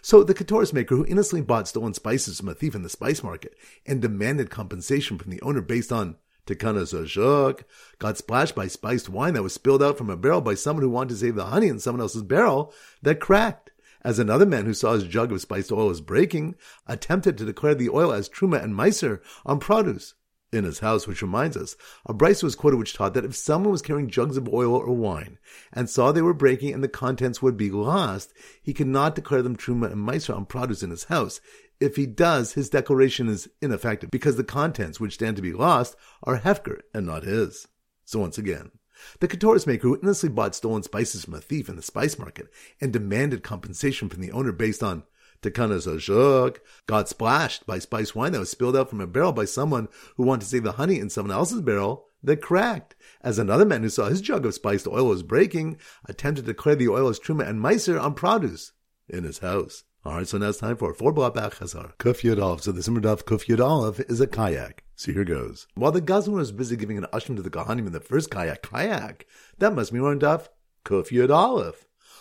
So 0.02 0.24
the 0.24 0.34
katoris 0.34 0.74
maker 0.74 0.96
who 0.96 1.06
innocently 1.06 1.42
bought 1.42 1.68
stolen 1.68 1.94
spices 1.94 2.40
from 2.40 2.50
a 2.50 2.54
thief 2.54 2.76
in 2.76 2.84
the 2.84 2.90
spice 2.90 3.24
market 3.24 3.56
and 3.86 4.02
demanded 4.02 4.50
compensation 4.50 5.18
from 5.18 5.32
the 5.32 5.42
owner 5.42 5.62
based 5.62 5.92
on 5.92 6.18
Tekana 6.46 6.82
Zashuk 6.82 7.64
got 8.00 8.18
splashed 8.18 8.56
by 8.56 8.68
spiced 8.68 9.10
wine 9.10 9.34
that 9.34 9.44
was 9.44 9.54
spilled 9.54 9.82
out 9.82 9.98
from 9.98 10.10
a 10.10 10.18
barrel 10.18 10.42
by 10.42 10.56
someone 10.56 10.84
who 10.84 10.90
wanted 10.90 11.10
to 11.12 11.16
save 11.16 11.36
the 11.36 11.46
honey 11.46 11.68
in 11.68 11.80
someone 11.80 12.02
else's 12.02 12.24
barrel 12.24 12.74
that 13.02 13.20
cracked. 13.20 13.72
As 14.02 14.20
another 14.20 14.46
man 14.46 14.66
who 14.66 14.74
saw 14.74 14.94
his 14.94 15.06
jug 15.06 15.32
of 15.32 15.40
spiced 15.40 15.72
oil 15.72 15.88
was 15.88 16.02
breaking, 16.02 16.56
attempted 16.86 17.38
to 17.38 17.46
declare 17.46 17.76
the 17.76 17.90
oil 17.90 18.12
as 18.12 18.28
truma 18.28 18.62
and 18.62 18.76
meiser 18.76 19.22
on 19.46 19.60
produce 19.60 20.16
in 20.54 20.64
his 20.64 20.80
house, 20.80 21.08
which 21.08 21.22
reminds 21.22 21.58
us, 21.58 21.76
a 22.06 22.14
brisa 22.14 22.44
was 22.44 22.56
quoted 22.56 22.78
which 22.78 22.94
taught 22.94 23.14
that 23.14 23.26
if 23.26 23.36
someone 23.36 23.72
was 23.72 23.82
carrying 23.82 24.10
jugs 24.10 24.38
of 24.38 24.48
oil 24.48 24.76
or 24.76 24.94
wine 24.94 25.38
and 25.72 25.90
saw 25.90 26.12
they 26.12 26.22
were 26.22 26.34
breaking 26.34 26.74
and 26.74 26.84
the 26.84 26.88
contents 26.88 27.42
would 27.42 27.58
be 27.58 27.72
lost, 27.72 28.34
he 28.62 28.74
could 28.74 28.88
not 28.88 29.16
declare 29.16 29.42
them 29.42 29.56
truma 29.56 29.92
and 29.92 30.08
meiser 30.08 30.36
on 30.36 30.46
produce 30.46 30.84
in 30.84 30.90
his 30.90 31.06
house. 31.06 31.42
If 31.80 31.96
he 31.96 32.06
does, 32.06 32.54
his 32.54 32.70
declaration 32.70 33.28
is 33.28 33.50
ineffective 33.62 34.12
because 34.12 34.38
the 34.38 34.44
contents 34.44 35.00
which 35.00 35.16
stand 35.16 35.36
to 35.36 35.42
be 35.42 35.54
lost 35.54 35.96
are 36.24 36.40
hefker 36.40 36.82
and 36.94 37.06
not 37.06 37.24
his. 37.24 37.68
So 38.06 38.20
once 38.20 38.38
again, 38.38 38.72
the 39.20 39.28
katoris 39.28 39.68
maker 39.68 39.88
who 39.88 40.00
innocently 40.02 40.34
bought 40.34 40.56
stolen 40.56 40.84
spices 40.84 41.26
from 41.26 41.34
a 41.34 41.42
thief 41.42 41.68
in 41.68 41.76
the 41.76 41.82
spice 41.82 42.18
market 42.18 42.48
and 42.80 42.94
demanded 42.94 43.44
compensation 43.44 44.08
from 44.08 44.22
the 44.22 44.32
owner 44.32 44.52
based 44.52 44.84
on 44.84 45.04
Tekanas 45.44 45.88
Ashuk 45.88 46.58
got 46.88 47.10
splashed 47.10 47.66
by 47.68 47.80
spice 47.80 48.16
wine 48.16 48.32
that 48.32 48.40
was 48.40 48.50
spilled 48.50 48.76
out 48.76 48.90
from 48.90 49.02
a 49.02 49.08
barrel 49.08 49.34
by 49.34 49.46
someone 49.46 49.90
who 50.16 50.24
wanted 50.24 50.42
to 50.42 50.48
save 50.48 50.64
the 50.64 50.74
honey 50.74 51.00
in 51.00 51.10
someone 51.10 51.36
else's 51.36 51.62
barrel 51.62 52.06
that 52.24 52.42
cracked. 52.42 52.96
As 53.22 53.38
another 53.38 53.66
man 53.66 53.84
who 53.84 53.90
saw 53.90 54.06
his 54.06 54.22
jug 54.22 54.46
of 54.46 54.54
spiced 54.54 54.88
oil 54.88 55.08
was 55.08 55.24
breaking, 55.24 55.78
attempted 56.06 56.46
to 56.46 56.54
declare 56.54 56.76
the 56.76 56.90
oil 56.90 57.10
as 57.10 57.20
truma 57.20 57.48
and 57.48 57.60
meiser 57.60 58.02
on 58.02 58.14
produce 58.14 58.72
in 59.10 59.26
his 59.26 59.40
house. 59.40 59.84
All 60.06 60.16
right, 60.16 60.28
so 60.28 60.38
now 60.38 60.50
it's 60.50 60.58
time 60.58 60.76
for 60.76 60.94
four 60.94 61.14
block 61.14 61.34
back 61.34 61.54
chazar. 61.54 61.96
Kuf 61.98 62.22
So 62.62 62.72
the 62.72 62.82
Simradaf 62.82 63.24
Kuf 63.24 63.46
Yud 63.46 64.10
is 64.10 64.20
a 64.20 64.28
kayak. 64.28 64.84
So 64.96 65.14
here 65.14 65.24
goes. 65.24 65.68
While 65.76 65.92
the 65.92 66.02
Gazlan 66.02 66.34
was 66.34 66.52
busy 66.52 66.76
giving 66.76 66.98
an 66.98 67.08
ashram 67.14 67.36
to 67.38 67.42
the 67.42 67.50
Kohanim 67.50 67.88
in 67.88 67.94
the 67.94 68.00
first 68.00 68.30
kayak, 68.30 68.64
kayak, 68.64 69.26
that 69.60 69.74
must 69.74 69.94
be 69.94 70.00
on 70.00 70.20
Daf 70.20 70.50
Kuf 70.86 71.10
Yud 71.10 71.30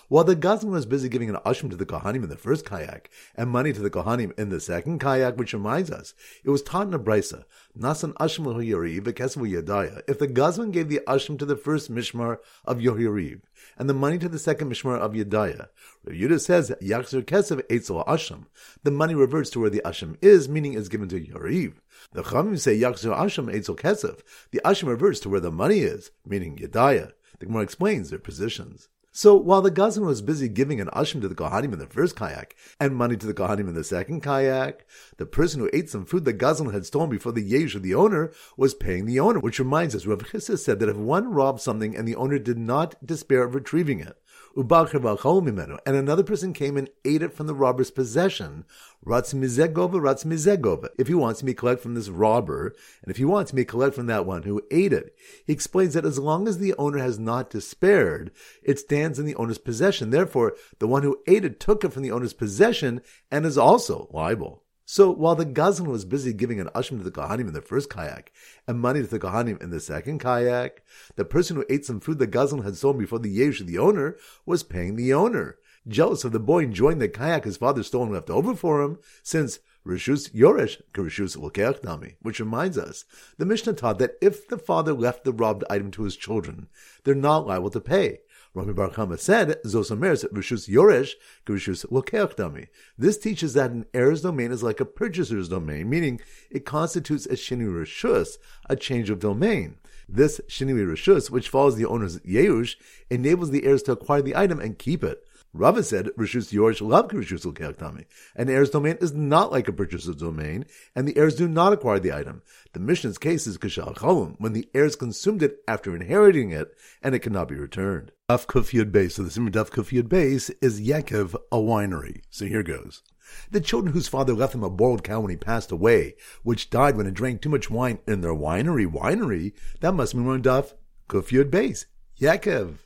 while 0.08 0.24
the 0.24 0.36
Gazlan 0.36 0.70
was 0.70 0.86
busy 0.86 1.08
giving 1.08 1.30
an 1.30 1.36
ashram 1.46 1.70
to 1.70 1.76
the 1.76 1.86
Kohanim 1.86 2.22
in 2.22 2.28
the 2.28 2.36
first 2.36 2.64
kayak 2.64 3.10
and 3.34 3.50
money 3.50 3.72
to 3.72 3.80
the 3.80 3.90
Kohanim 3.90 4.38
in 4.38 4.48
the 4.48 4.60
second 4.60 5.00
kayak, 5.00 5.36
which 5.36 5.52
reminds 5.52 5.90
us, 5.90 6.14
it 6.44 6.50
was 6.50 6.62
taught 6.62 6.86
in 6.86 6.94
a 6.94 6.98
brisa, 6.98 7.44
Nasan 7.78 8.12
ashram 8.14 8.46
Yohariv, 8.46 9.02
Yadaya, 9.02 10.02
if 10.08 10.18
the 10.18 10.28
Gazlan 10.28 10.72
gave 10.72 10.88
the 10.88 11.00
ashram 11.06 11.38
to 11.38 11.46
the 11.46 11.56
first 11.56 11.90
mishmar 11.90 12.38
of 12.64 12.78
Yohariv 12.78 13.40
and 13.78 13.88
the 13.88 13.94
money 13.94 14.18
to 14.18 14.28
the 14.28 14.38
second 14.38 14.70
mishmar 14.70 14.98
of 14.98 15.12
Yadaya, 15.12 15.68
Yehuda 16.06 16.40
says, 16.40 16.72
Yachzer 16.82 17.22
Kesev 17.22 17.62
Eitzel 17.68 18.06
Asham, 18.06 18.46
the 18.82 18.90
money 18.90 19.14
reverts 19.14 19.50
to 19.50 19.60
where 19.60 19.70
the 19.70 19.82
ashram 19.84 20.16
is, 20.20 20.48
meaning 20.48 20.74
is 20.74 20.88
given 20.88 21.08
to 21.08 21.20
Yohariv. 21.20 21.74
The 22.12 22.22
Chamim 22.22 22.58
say 22.58 22.78
Yachzer 22.78 23.16
Asham 23.16 23.52
Eitzel 23.52 23.78
Kesev, 23.78 24.20
the 24.50 24.60
ashram 24.64 24.88
reverts 24.88 25.20
to 25.20 25.28
where 25.28 25.40
the 25.40 25.50
money 25.50 25.78
is, 25.78 26.10
meaning 26.26 26.56
Yadaya. 26.56 27.12
The 27.38 27.46
Gemara 27.46 27.62
explains 27.62 28.10
their 28.10 28.18
positions. 28.18 28.88
So 29.14 29.36
while 29.36 29.60
the 29.60 29.70
Gazan 29.70 30.06
was 30.06 30.22
busy 30.22 30.48
giving 30.48 30.80
an 30.80 30.88
ashram 30.88 31.20
to 31.20 31.28
the 31.28 31.34
Kohanim 31.34 31.74
in 31.74 31.78
the 31.78 31.86
first 31.86 32.16
kayak 32.16 32.56
and 32.80 32.96
money 32.96 33.14
to 33.18 33.26
the 33.26 33.34
Kohanim 33.34 33.68
in 33.68 33.74
the 33.74 33.84
second 33.84 34.22
kayak, 34.22 34.86
the 35.18 35.26
person 35.26 35.60
who 35.60 35.68
ate 35.74 35.90
some 35.90 36.06
food 36.06 36.24
the 36.24 36.32
Gazan 36.32 36.70
had 36.70 36.86
stolen 36.86 37.10
before 37.10 37.32
the 37.32 37.42
yesh 37.42 37.74
of 37.74 37.82
the 37.82 37.94
owner 37.94 38.32
was 38.56 38.72
paying 38.72 39.04
the 39.04 39.20
owner, 39.20 39.38
which 39.38 39.58
reminds 39.58 39.94
us, 39.94 40.06
Rav 40.06 40.20
Chisda 40.20 40.58
said 40.58 40.80
that 40.80 40.88
if 40.88 40.96
one 40.96 41.30
robbed 41.30 41.60
something 41.60 41.94
and 41.94 42.08
the 42.08 42.16
owner 42.16 42.38
did 42.38 42.56
not 42.56 42.94
despair 43.04 43.42
of 43.42 43.54
retrieving 43.54 44.00
it, 44.00 44.16
and 44.54 45.96
another 45.96 46.22
person 46.22 46.52
came 46.52 46.76
and 46.76 46.90
ate 47.04 47.22
it 47.22 47.32
from 47.32 47.46
the 47.46 47.54
robber's 47.54 47.90
possession. 47.90 48.64
Ratz 49.02 49.32
mizegova, 49.32 50.00
ratz 50.00 50.24
mizegova. 50.24 50.88
If 50.98 51.08
he 51.08 51.14
wants 51.14 51.42
me 51.42 51.54
collect 51.54 51.80
from 51.80 51.94
this 51.94 52.08
robber, 52.08 52.74
and 53.02 53.10
if 53.10 53.16
he 53.16 53.24
wants 53.24 53.52
me 53.52 53.64
collect 53.64 53.94
from 53.94 54.06
that 54.06 54.26
one 54.26 54.42
who 54.42 54.62
ate 54.70 54.92
it, 54.92 55.14
he 55.46 55.52
explains 55.52 55.94
that 55.94 56.04
as 56.04 56.18
long 56.18 56.46
as 56.46 56.58
the 56.58 56.74
owner 56.74 56.98
has 56.98 57.18
not 57.18 57.50
despaired, 57.50 58.30
it 58.62 58.78
stands 58.78 59.18
in 59.18 59.26
the 59.26 59.36
owner's 59.36 59.58
possession. 59.58 60.10
Therefore, 60.10 60.54
the 60.78 60.86
one 60.86 61.02
who 61.02 61.20
ate 61.26 61.44
it 61.44 61.58
took 61.58 61.84
it 61.84 61.92
from 61.92 62.02
the 62.02 62.12
owner's 62.12 62.34
possession 62.34 63.00
and 63.30 63.46
is 63.46 63.58
also 63.58 64.08
liable. 64.12 64.62
So 64.92 65.10
while 65.10 65.34
the 65.34 65.46
Gazan 65.46 65.88
was 65.88 66.04
busy 66.04 66.34
giving 66.34 66.60
an 66.60 66.68
ashram 66.74 66.98
to 66.98 67.04
the 67.04 67.10
Kohanim 67.10 67.48
in 67.48 67.54
the 67.54 67.62
first 67.62 67.88
kayak 67.88 68.30
and 68.68 68.78
money 68.78 69.00
to 69.00 69.06
the 69.06 69.18
Kohanim 69.18 69.58
in 69.62 69.70
the 69.70 69.80
second 69.80 70.18
kayak, 70.20 70.82
the 71.16 71.24
person 71.24 71.56
who 71.56 71.64
ate 71.70 71.86
some 71.86 71.98
food 71.98 72.18
the 72.18 72.26
Gazan 72.26 72.62
had 72.62 72.76
sold 72.76 72.98
before 72.98 73.18
the 73.18 73.30
Yesh 73.30 73.60
the 73.60 73.78
owner 73.78 74.18
was 74.44 74.62
paying 74.62 74.96
the 74.96 75.14
owner. 75.14 75.56
jealous 75.88 76.24
of 76.24 76.32
the 76.32 76.38
boy 76.38 76.64
enjoying 76.64 76.98
the 76.98 77.08
kayak 77.08 77.44
his 77.44 77.56
father 77.56 77.82
stole 77.82 78.02
and 78.02 78.12
left 78.12 78.28
over 78.28 78.54
for 78.54 78.82
him, 78.82 78.98
since 79.22 79.60
Rishus 79.86 80.30
Yoresh 80.34 80.82
Rishus 80.92 81.82
Nami, 81.82 82.16
which 82.20 82.38
reminds 82.38 82.76
us, 82.76 83.06
the 83.38 83.46
Mishnah 83.46 83.72
taught 83.72 83.98
that 83.98 84.18
if 84.20 84.46
the 84.46 84.58
father 84.58 84.92
left 84.92 85.24
the 85.24 85.32
robbed 85.32 85.64
item 85.70 85.90
to 85.92 86.02
his 86.02 86.16
children, 86.16 86.68
they're 87.04 87.14
not 87.14 87.46
liable 87.46 87.70
to 87.70 87.80
pay. 87.80 88.18
Rami 88.54 88.74
Bar 88.74 88.90
Chama 88.90 89.18
said, 89.18 89.62
Zosomeres 89.64 90.30
Rishus 90.30 90.68
Yoresh 90.68 91.12
Rishus 91.46 92.38
Nami. 92.38 92.66
This 92.98 93.16
teaches 93.16 93.54
that 93.54 93.70
an 93.70 93.86
heir's 93.94 94.20
domain 94.20 94.52
is 94.52 94.62
like 94.62 94.78
a 94.78 94.84
purchaser's 94.84 95.48
domain, 95.48 95.88
meaning 95.88 96.20
it 96.50 96.66
constitutes 96.66 97.24
a 97.24 97.32
Shinu 97.32 97.72
Rishus, 97.72 98.36
a 98.68 98.76
change 98.76 99.08
of 99.08 99.20
domain. 99.20 99.76
This 100.06 100.42
Shinui 100.48 100.86
Rishus, 100.86 101.30
which 101.30 101.48
follows 101.48 101.76
the 101.76 101.86
owner's 101.86 102.18
Yeush, 102.20 102.76
enables 103.08 103.50
the 103.50 103.64
heirs 103.64 103.82
to 103.84 103.92
acquire 103.92 104.20
the 104.20 104.36
item 104.36 104.60
and 104.60 104.78
keep 104.78 105.02
it. 105.02 105.26
Rava 105.54 105.82
said, 105.82 106.06
Rishus 106.16 106.50
Yoresh 106.50 106.80
Lav 106.80 107.08
Rishus 107.08 107.44
Kelktami. 107.44 108.06
An 108.34 108.48
heir's 108.48 108.70
domain 108.70 108.96
is 109.02 109.12
not 109.12 109.52
like 109.52 109.68
a 109.68 109.72
purchaser's 109.72 110.16
domain, 110.16 110.64
and 110.96 111.06
the 111.06 111.16
heirs 111.16 111.34
do 111.34 111.46
not 111.46 111.74
acquire 111.74 111.98
the 111.98 112.12
item. 112.12 112.40
The 112.72 112.80
Mishnah's 112.80 113.18
case 113.18 113.46
is 113.46 113.58
Kashal 113.58 113.94
Chalum, 113.94 114.36
when 114.38 114.54
the 114.54 114.66
heirs 114.72 114.96
consumed 114.96 115.42
it 115.42 115.58
after 115.68 115.94
inheriting 115.94 116.52
it, 116.52 116.74
and 117.02 117.14
it 117.14 117.18
cannot 117.18 117.48
be 117.48 117.54
returned. 117.54 118.12
Daf 118.30 118.46
Kufiyud 118.46 118.92
base. 118.92 119.16
So 119.16 119.24
the 119.24 119.30
Simmer 119.30 119.50
Daf 119.50 119.68
Kufiyud 119.68 120.08
base 120.08 120.48
is 120.62 120.80
Yaakov, 120.80 121.34
a 121.52 121.58
winery. 121.58 122.22
So 122.30 122.46
here 122.46 122.62
goes. 122.62 123.02
The 123.50 123.60
children 123.60 123.92
whose 123.92 124.08
father 124.08 124.32
left 124.32 124.52
them 124.52 124.64
a 124.64 124.70
borrowed 124.70 125.04
cow 125.04 125.20
when 125.20 125.30
he 125.30 125.36
passed 125.36 125.70
away, 125.70 126.14
which 126.42 126.70
died 126.70 126.96
when 126.96 127.06
it 127.06 127.12
drank 127.12 127.42
too 127.42 127.50
much 127.50 127.70
wine 127.70 127.98
in 128.08 128.22
their 128.22 128.34
winery, 128.34 128.90
winery, 128.90 129.52
that 129.80 129.92
must 129.92 130.14
mean 130.14 130.26
one 130.26 130.42
Daf 130.42 130.72
Kufiyud 131.10 131.50
base. 131.50 131.84
Yaakov. 132.18 132.76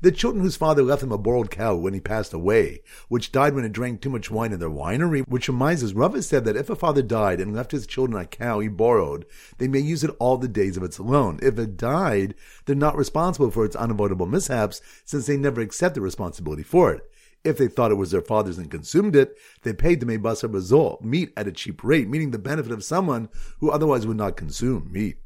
The 0.00 0.12
children 0.12 0.42
whose 0.42 0.56
father 0.56 0.82
left 0.82 1.00
them 1.00 1.12
a 1.12 1.18
borrowed 1.18 1.50
cow 1.50 1.74
when 1.76 1.94
he 1.94 2.00
passed 2.00 2.32
away, 2.32 2.82
which 3.08 3.32
died 3.32 3.54
when 3.54 3.64
it 3.64 3.72
drank 3.72 4.00
too 4.00 4.10
much 4.10 4.30
wine 4.30 4.52
in 4.52 4.60
their 4.60 4.68
winery, 4.68 5.26
which 5.28 5.48
reminds 5.48 5.82
us, 5.82 5.92
Rava 5.92 6.22
said 6.22 6.44
that 6.44 6.56
if 6.56 6.70
a 6.70 6.76
father 6.76 7.02
died 7.02 7.40
and 7.40 7.54
left 7.54 7.72
his 7.72 7.86
children 7.86 8.20
a 8.20 8.26
cow 8.26 8.60
he 8.60 8.68
borrowed, 8.68 9.26
they 9.58 9.68
may 9.68 9.80
use 9.80 10.04
it 10.04 10.14
all 10.18 10.36
the 10.36 10.48
days 10.48 10.76
of 10.76 10.82
its 10.82 11.00
loan. 11.00 11.38
If 11.42 11.58
it 11.58 11.76
died, 11.76 12.34
they're 12.64 12.76
not 12.76 12.96
responsible 12.96 13.50
for 13.50 13.64
its 13.64 13.76
unavoidable 13.76 14.26
mishaps, 14.26 14.80
since 15.04 15.26
they 15.26 15.36
never 15.36 15.60
accepted 15.60 16.00
responsibility 16.00 16.62
for 16.62 16.92
it. 16.92 17.10
If 17.44 17.58
they 17.58 17.68
thought 17.68 17.92
it 17.92 17.96
was 17.96 18.10
their 18.10 18.22
father's 18.22 18.58
and 18.58 18.68
consumed 18.68 19.14
it, 19.14 19.38
they 19.62 19.72
paid 19.72 20.00
to 20.00 20.06
basar 20.06 20.50
bazol, 20.50 21.00
meat 21.00 21.32
at 21.36 21.46
a 21.46 21.52
cheap 21.52 21.84
rate, 21.84 22.08
meaning 22.08 22.32
the 22.32 22.38
benefit 22.38 22.72
of 22.72 22.82
someone 22.82 23.28
who 23.60 23.70
otherwise 23.70 24.04
would 24.06 24.16
not 24.16 24.36
consume 24.36 24.90
meat. 24.90 25.18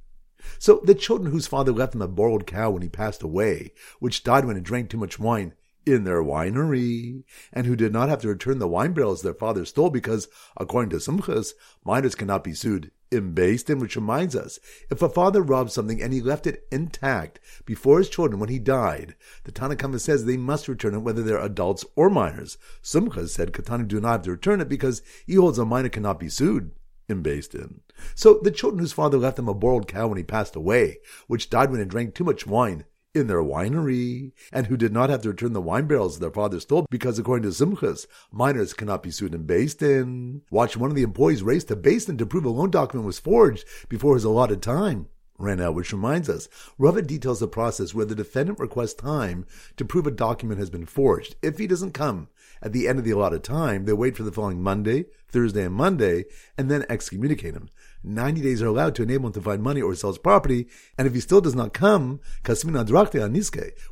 So 0.58 0.80
the 0.84 0.94
children 0.94 1.32
whose 1.32 1.46
father 1.46 1.72
left 1.72 1.92
them 1.92 2.02
a 2.02 2.08
borrowed 2.08 2.46
cow 2.46 2.70
when 2.70 2.82
he 2.82 2.88
passed 2.88 3.22
away, 3.22 3.72
which 3.98 4.24
died 4.24 4.44
when 4.44 4.56
it 4.56 4.62
drank 4.62 4.90
too 4.90 4.98
much 4.98 5.18
wine 5.18 5.54
in 5.86 6.04
their 6.04 6.22
winery, 6.22 7.24
and 7.52 7.66
who 7.66 7.76
did 7.76 7.92
not 7.92 8.08
have 8.08 8.20
to 8.20 8.28
return 8.28 8.58
the 8.58 8.68
wine 8.68 8.92
barrels 8.92 9.22
their 9.22 9.34
father 9.34 9.64
stole 9.64 9.90
because, 9.90 10.28
according 10.56 10.90
to 10.90 10.96
Sumchas, 10.96 11.52
minors 11.84 12.14
cannot 12.14 12.44
be 12.44 12.54
sued 12.54 12.90
in 13.10 13.34
Din, 13.34 13.78
which 13.78 13.96
reminds 13.96 14.36
us, 14.36 14.60
if 14.88 15.02
a 15.02 15.08
father 15.08 15.42
robbed 15.42 15.72
something 15.72 16.00
and 16.00 16.12
he 16.12 16.20
left 16.20 16.46
it 16.46 16.66
intact 16.70 17.40
before 17.64 17.98
his 17.98 18.08
children 18.08 18.38
when 18.38 18.48
he 18.48 18.58
died, 18.58 19.16
the 19.44 19.52
Tanna 19.52 19.74
Kamma 19.74 20.00
says 20.00 20.24
they 20.24 20.36
must 20.36 20.68
return 20.68 20.94
it 20.94 21.00
whether 21.00 21.22
they're 21.22 21.40
adults 21.40 21.84
or 21.96 22.08
minors. 22.08 22.56
Sumchas 22.82 23.30
said 23.30 23.52
Katani 23.52 23.88
do 23.88 24.00
not 24.00 24.12
have 24.12 24.22
to 24.22 24.30
return 24.30 24.60
it 24.60 24.68
because 24.68 25.02
he 25.26 25.34
holds 25.34 25.58
a 25.58 25.64
minor 25.64 25.88
cannot 25.88 26.20
be 26.20 26.28
sued 26.28 26.70
in 27.10 27.22
in. 27.54 27.80
So 28.14 28.40
the 28.42 28.50
children 28.50 28.80
whose 28.80 28.92
father 28.92 29.18
left 29.18 29.36
them 29.36 29.48
a 29.48 29.54
borrowed 29.54 29.88
cow 29.88 30.08
when 30.08 30.18
he 30.18 30.24
passed 30.24 30.56
away, 30.56 30.98
which 31.26 31.50
died 31.50 31.70
when 31.70 31.80
it 31.80 31.88
drank 31.88 32.14
too 32.14 32.24
much 32.24 32.46
wine 32.46 32.84
in 33.12 33.26
their 33.26 33.42
winery, 33.42 34.32
and 34.52 34.68
who 34.68 34.76
did 34.76 34.92
not 34.92 35.10
have 35.10 35.22
to 35.22 35.30
return 35.30 35.52
the 35.52 35.60
wine 35.60 35.86
barrels 35.86 36.18
their 36.18 36.30
father 36.30 36.60
stole, 36.60 36.86
because 36.90 37.18
according 37.18 37.42
to 37.42 37.48
Sumchas, 37.48 38.06
minors 38.30 38.72
cannot 38.72 39.02
be 39.02 39.10
sued 39.10 39.34
in 39.34 39.42
in. 39.82 40.42
Watch 40.50 40.76
one 40.76 40.90
of 40.90 40.96
the 40.96 41.02
employees 41.02 41.42
race 41.42 41.64
to 41.64 41.76
in 42.08 42.18
to 42.18 42.26
prove 42.26 42.44
a 42.44 42.50
loan 42.50 42.70
document 42.70 43.06
was 43.06 43.18
forged 43.18 43.64
before 43.88 44.14
his 44.14 44.24
allotted 44.24 44.62
time 44.62 45.08
ran 45.40 45.60
out, 45.60 45.74
which 45.74 45.92
reminds 45.92 46.28
us, 46.28 46.48
Rava 46.78 47.02
details 47.02 47.40
the 47.40 47.48
process 47.48 47.94
where 47.94 48.04
the 48.04 48.14
defendant 48.14 48.58
requests 48.58 48.94
time 48.94 49.46
to 49.76 49.84
prove 49.84 50.06
a 50.06 50.10
document 50.10 50.60
has 50.60 50.70
been 50.70 50.86
forged. 50.86 51.36
If 51.42 51.58
he 51.58 51.66
doesn't 51.66 51.92
come 51.92 52.28
at 52.62 52.72
the 52.72 52.88
end 52.88 52.98
of 52.98 53.04
the 53.04 53.10
allotted 53.10 53.44
time, 53.44 53.84
they 53.84 53.92
wait 53.92 54.16
for 54.16 54.22
the 54.22 54.32
following 54.32 54.62
Monday, 54.62 55.06
Thursday, 55.28 55.64
and 55.64 55.74
Monday, 55.74 56.24
and 56.58 56.70
then 56.70 56.84
excommunicate 56.88 57.54
him. 57.54 57.68
90 58.02 58.40
days 58.40 58.62
are 58.62 58.66
allowed 58.66 58.94
to 58.96 59.02
enable 59.02 59.28
him 59.28 59.32
to 59.34 59.40
find 59.40 59.62
money 59.62 59.80
or 59.82 59.94
sell 59.94 60.10
his 60.10 60.18
property, 60.18 60.66
and 60.96 61.06
if 61.06 61.14
he 61.14 61.20
still 61.20 61.40
does 61.40 61.54
not 61.54 61.72
come, 61.72 62.20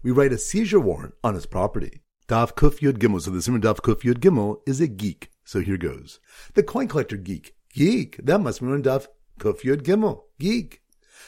we 0.03 0.11
write 0.11 0.33
a 0.33 0.39
seizure 0.39 0.81
warrant 0.81 1.15
on 1.23 1.35
his 1.35 1.47
property. 1.47 2.01
Daf 2.29 2.55
Kuf 2.55 2.81
Yud 2.81 2.99
Gimel, 2.99 3.23
so 3.23 3.31
the 3.31 3.41
Simon 3.41 3.63
Daf 3.63 3.77
Kuf 3.77 4.03
Yud 4.03 4.19
Gimel 4.19 4.61
is 4.67 4.83
a 4.83 4.87
geek. 4.87 5.31
So 5.45 5.61
here 5.61 5.79
goes. 5.79 6.21
The 6.53 6.63
coin 6.63 6.87
collector 6.87 7.17
geek. 7.17 7.55
Geek. 7.73 8.19
That 8.23 8.41
must 8.41 8.61
be 8.61 8.67
on 8.67 8.83
Daf 8.83 9.07
Kuf 9.41 9.63
Yud 9.63 9.81
Gimel. 9.81 10.25
Geek. 10.39 10.83